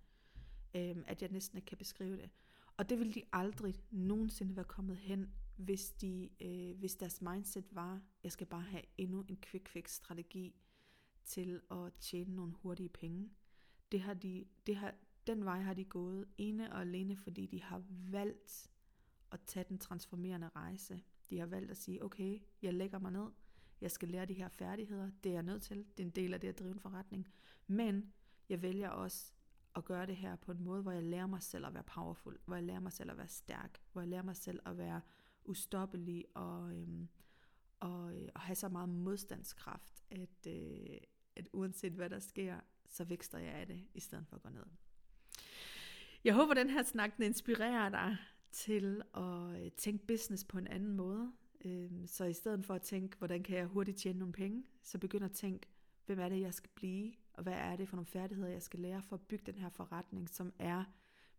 øh, 0.74 0.96
at 1.06 1.22
jeg 1.22 1.30
næsten 1.30 1.58
ikke 1.58 1.66
kan 1.66 1.78
beskrive 1.78 2.16
det. 2.16 2.30
Og 2.76 2.88
det 2.88 2.98
vil 2.98 3.14
de 3.14 3.22
aldrig 3.32 3.74
nogensinde 3.90 4.56
være 4.56 4.64
kommet 4.64 4.96
hen, 4.96 5.32
hvis, 5.56 5.90
de, 5.90 6.30
øh, 6.40 6.78
hvis 6.78 6.96
deres 6.96 7.22
mindset 7.22 7.64
var, 7.70 8.02
jeg 8.22 8.32
skal 8.32 8.46
bare 8.46 8.62
have 8.62 8.82
endnu 8.98 9.24
en 9.28 9.36
quick 9.36 9.68
fix 9.68 9.90
strategi 9.90 10.54
til 11.24 11.60
at 11.70 11.92
tjene 12.00 12.34
nogle 12.34 12.52
hurtige 12.52 12.88
penge. 12.88 13.30
Det 13.92 14.00
har 14.00 14.14
de, 14.14 14.44
det 14.66 14.76
har, 14.76 14.94
den 15.26 15.44
vej 15.44 15.60
har 15.60 15.74
de 15.74 15.84
gået 15.84 16.28
ene 16.38 16.72
og 16.72 16.80
alene, 16.80 17.16
fordi 17.16 17.46
de 17.46 17.62
har 17.62 17.82
valgt 17.88 18.70
at 19.32 19.40
tage 19.46 19.66
den 19.68 19.78
transformerende 19.78 20.48
rejse. 20.48 21.02
De 21.30 21.38
har 21.38 21.46
valgt 21.46 21.70
at 21.70 21.76
sige, 21.76 22.04
okay, 22.04 22.40
jeg 22.62 22.74
lægger 22.74 22.98
mig 22.98 23.12
ned, 23.12 23.30
jeg 23.80 23.90
skal 23.90 24.08
lære 24.08 24.26
de 24.26 24.34
her 24.34 24.48
færdigheder, 24.48 25.10
det 25.24 25.30
er 25.30 25.34
jeg 25.34 25.42
nødt 25.42 25.62
til, 25.62 25.86
det 25.96 26.02
er 26.02 26.06
en 26.06 26.10
del 26.10 26.34
af 26.34 26.40
det 26.40 26.48
at 26.48 26.58
drive 26.58 26.70
en 26.70 26.80
forretning. 26.80 27.28
Men 27.66 28.12
jeg 28.48 28.62
vælger 28.62 28.88
også 28.88 29.32
at 29.76 29.84
gøre 29.84 30.06
det 30.06 30.16
her 30.16 30.36
på 30.36 30.52
en 30.52 30.62
måde, 30.62 30.82
hvor 30.82 30.92
jeg 30.92 31.02
lærer 31.02 31.26
mig 31.26 31.42
selv 31.42 31.66
at 31.66 31.74
være 31.74 31.82
powerful, 31.82 32.38
hvor 32.44 32.54
jeg 32.54 32.64
lærer 32.64 32.80
mig 32.80 32.92
selv 32.92 33.10
at 33.10 33.16
være 33.16 33.28
stærk, 33.28 33.82
hvor 33.92 34.00
jeg 34.00 34.08
lærer 34.08 34.22
mig 34.22 34.36
selv 34.36 34.60
at 34.66 34.78
være 34.78 35.00
ustoppelig 35.48 36.24
og, 36.34 36.74
øhm, 36.74 37.08
og, 37.80 38.14
øh, 38.14 38.28
og 38.34 38.40
have 38.40 38.56
så 38.56 38.68
meget 38.68 38.88
modstandskraft, 38.88 40.02
at, 40.10 40.46
øh, 40.46 40.98
at 41.36 41.48
uanset 41.52 41.92
hvad 41.92 42.10
der 42.10 42.18
sker, 42.18 42.60
så 42.88 43.04
vækster 43.04 43.38
jeg 43.38 43.52
af 43.52 43.66
det, 43.66 43.84
i 43.94 44.00
stedet 44.00 44.26
for 44.26 44.36
at 44.36 44.42
gå 44.42 44.48
ned. 44.48 44.64
Jeg 46.24 46.34
håber, 46.34 46.54
den 46.54 46.70
her 46.70 46.82
snak 46.82 47.16
den 47.16 47.24
inspirerer 47.24 47.88
dig 47.88 48.16
til 48.52 49.02
at 49.14 49.62
øh, 49.64 49.70
tænke 49.72 50.06
business 50.06 50.44
på 50.44 50.58
en 50.58 50.66
anden 50.66 50.92
måde. 50.92 51.32
Øhm, 51.64 52.06
så 52.06 52.24
i 52.24 52.32
stedet 52.32 52.64
for 52.64 52.74
at 52.74 52.82
tænke, 52.82 53.18
hvordan 53.18 53.42
kan 53.42 53.56
jeg 53.56 53.66
hurtigt 53.66 53.98
tjene 53.98 54.18
nogle 54.18 54.32
penge, 54.32 54.64
så 54.82 54.98
begynd 54.98 55.24
at 55.24 55.32
tænke, 55.32 55.66
hvem 56.06 56.18
er 56.18 56.28
det, 56.28 56.40
jeg 56.40 56.54
skal 56.54 56.70
blive, 56.74 57.12
og 57.32 57.42
hvad 57.42 57.52
er 57.52 57.76
det 57.76 57.88
for 57.88 57.96
nogle 57.96 58.06
færdigheder, 58.06 58.50
jeg 58.50 58.62
skal 58.62 58.80
lære 58.80 59.02
for 59.02 59.16
at 59.16 59.22
bygge 59.22 59.52
den 59.52 59.58
her 59.58 59.68
forretning, 59.68 60.28
som 60.28 60.52
er 60.58 60.84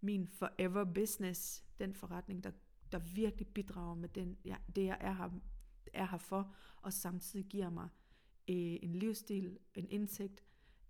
min 0.01 0.27
forever 0.27 0.83
business, 0.83 1.63
den 1.79 1.93
forretning, 1.93 2.43
der, 2.43 2.51
der 2.91 2.99
virkelig 2.99 3.47
bidrager 3.47 3.95
med 3.95 4.09
den, 4.09 4.37
ja, 4.45 4.55
det, 4.75 4.85
jeg 4.85 4.97
er 5.01 5.13
her, 5.13 5.29
er 5.93 6.07
her 6.07 6.17
for, 6.17 6.55
og 6.81 6.93
samtidig 6.93 7.45
giver 7.45 7.69
mig 7.69 7.89
øh, 8.47 8.77
en 8.81 8.95
livsstil, 8.95 9.59
en 9.75 9.87
indtægt, 9.89 10.43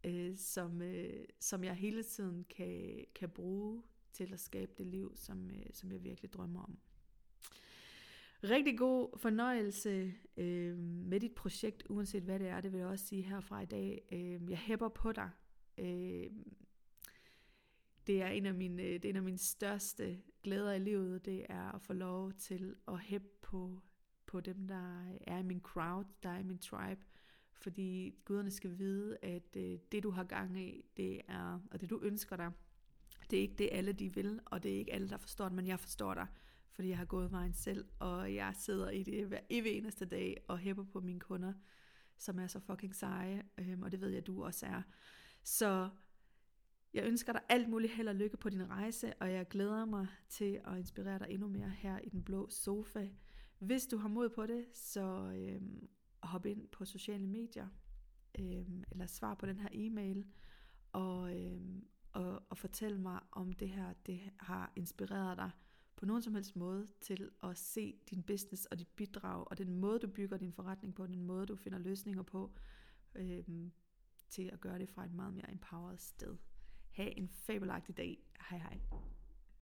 øh, 0.03 0.37
som, 0.37 0.81
øh, 0.81 1.25
som 1.39 1.63
jeg 1.63 1.75
hele 1.75 2.03
tiden 2.03 2.43
kan, 2.43 3.05
kan 3.15 3.29
bruge 3.29 3.83
til 4.13 4.33
at 4.33 4.39
skabe 4.39 4.71
det 4.77 4.87
liv, 4.87 5.15
som, 5.15 5.51
øh, 5.51 5.65
som 5.73 5.91
jeg 5.91 6.03
virkelig 6.03 6.33
drømmer 6.33 6.63
om. 6.63 6.79
Rigtig 8.43 8.77
god 8.77 9.19
fornøjelse 9.19 10.13
øh, 10.37 10.77
med 10.77 11.19
dit 11.19 11.35
projekt, 11.35 11.83
uanset 11.89 12.23
hvad 12.23 12.39
det 12.39 12.47
er, 12.47 12.61
det 12.61 12.71
vil 12.71 12.77
jeg 12.77 12.87
også 12.87 13.05
sige 13.05 13.21
herfra 13.21 13.61
i 13.61 13.65
dag. 13.65 14.07
Øh, 14.11 14.49
jeg 14.49 14.57
hæpper 14.57 14.89
på 14.89 15.11
dig. 15.11 15.29
Øh, 15.77 16.29
det 18.07 18.21
er 18.21 18.27
en 18.27 18.45
af 18.45 18.53
mine, 18.53 18.83
øh, 18.83 18.93
det 18.93 19.05
er 19.05 19.09
en 19.09 19.15
af 19.15 19.23
mine 19.23 19.37
største 19.37 20.21
glæder 20.43 20.73
i 20.73 20.79
livet, 20.79 21.25
det 21.25 21.45
er 21.49 21.71
at 21.71 21.81
få 21.81 21.93
lov 21.93 22.33
til 22.33 22.75
at 22.87 22.99
hæppe 22.99 23.27
på, 23.41 23.81
på 24.25 24.39
dem, 24.39 24.67
der 24.67 25.09
øh, 25.11 25.17
er 25.27 25.37
i 25.37 25.43
min 25.43 25.61
crowd, 25.61 26.05
der 26.23 26.29
er 26.29 26.39
i 26.39 26.43
min 26.43 26.59
tribe. 26.59 27.01
Fordi 27.53 28.15
guderne 28.25 28.51
skal 28.51 28.77
vide, 28.77 29.17
at 29.21 29.55
øh, 29.55 29.79
det 29.91 30.03
du 30.03 30.11
har 30.11 30.23
gang 30.23 30.59
i, 30.61 30.85
det 30.97 31.21
er, 31.27 31.59
og 31.71 31.81
det 31.81 31.89
du 31.89 31.99
ønsker 32.03 32.35
dig, 32.35 32.51
det 33.29 33.37
er 33.37 33.41
ikke 33.41 33.55
det 33.55 33.69
alle 33.71 33.93
de 33.93 34.13
vil, 34.13 34.39
og 34.45 34.63
det 34.63 34.73
er 34.73 34.77
ikke 34.77 34.93
alle, 34.93 35.09
der 35.09 35.17
forstår 35.17 35.45
det, 35.45 35.55
men 35.55 35.67
jeg 35.67 35.79
forstår 35.79 36.13
dig 36.13 36.27
fordi 36.77 36.89
jeg 36.89 36.97
har 36.97 37.05
gået 37.05 37.31
vejen 37.31 37.53
selv, 37.53 37.85
og 37.99 38.35
jeg 38.35 38.53
sidder 38.59 38.89
i 38.89 39.03
det 39.03 39.27
hver 39.27 39.39
evig 39.49 39.71
eneste 39.71 40.05
dag 40.05 40.37
og 40.47 40.57
hæpper 40.57 40.83
på 40.83 40.99
mine 40.99 41.19
kunder, 41.19 41.53
som 42.17 42.39
er 42.39 42.47
så 42.47 42.59
fucking 42.59 42.95
seje, 42.95 43.43
øhm, 43.57 43.83
og 43.83 43.91
det 43.91 44.01
ved 44.01 44.09
jeg, 44.09 44.27
du 44.27 44.43
også 44.43 44.65
er. 44.65 44.81
Så 45.43 45.89
jeg 46.93 47.03
ønsker 47.05 47.33
dig 47.33 47.41
alt 47.49 47.69
muligt 47.69 47.93
held 47.93 48.07
og 48.07 48.15
lykke 48.15 48.37
på 48.37 48.49
din 48.49 48.69
rejse, 48.69 49.13
og 49.19 49.31
jeg 49.31 49.47
glæder 49.47 49.85
mig 49.85 50.07
til 50.29 50.61
at 50.65 50.77
inspirere 50.77 51.19
dig 51.19 51.27
endnu 51.29 51.47
mere 51.47 51.69
her 51.69 51.99
i 51.99 52.09
den 52.09 52.23
blå 52.23 52.49
sofa. 52.49 53.07
Hvis 53.59 53.87
du 53.87 53.97
har 53.97 54.07
mod 54.07 54.29
på 54.29 54.45
det, 54.45 54.65
så 54.73 55.33
øhm, 55.35 55.89
hop 56.23 56.45
ind 56.45 56.67
på 56.67 56.85
sociale 56.85 57.27
medier, 57.27 57.67
øhm, 58.39 58.83
eller 58.91 59.05
svar 59.05 59.33
på 59.33 59.45
den 59.45 59.59
her 59.59 59.69
e-mail, 59.71 60.25
og, 60.91 61.41
øhm, 61.41 61.87
og, 62.13 62.43
og 62.49 62.57
fortæl 62.57 62.99
mig, 62.99 63.19
om 63.31 63.51
det 63.51 63.69
her 63.69 63.93
det 64.05 64.19
har 64.39 64.71
inspireret 64.75 65.37
dig 65.37 65.51
på 65.95 66.05
nogen 66.05 66.21
som 66.21 66.33
helst 66.33 66.55
måde 66.55 66.87
til 67.01 67.29
at 67.43 67.57
se 67.57 67.99
din 68.09 68.23
business 68.23 68.65
og 68.65 68.79
dit 68.79 68.87
bidrag, 68.87 69.47
og 69.51 69.57
den 69.57 69.75
måde, 69.75 69.99
du 69.99 70.07
bygger 70.07 70.37
din 70.37 70.53
forretning 70.53 70.95
på, 70.95 71.07
den 71.07 71.21
måde, 71.21 71.45
du 71.45 71.55
finder 71.55 71.79
løsninger 71.79 72.23
på, 72.23 72.51
øhm, 73.15 73.71
til 74.29 74.49
at 74.53 74.61
gøre 74.61 74.79
det 74.79 74.89
fra 74.89 75.05
et 75.05 75.13
meget 75.13 75.33
mere 75.33 75.51
empowered 75.51 75.97
sted. 75.97 76.37
Ha' 76.97 77.13
en 77.17 77.29
fabelagtig 77.29 77.97
dag. 77.97 78.17
Hej 78.39 78.59
hej. 78.59 78.81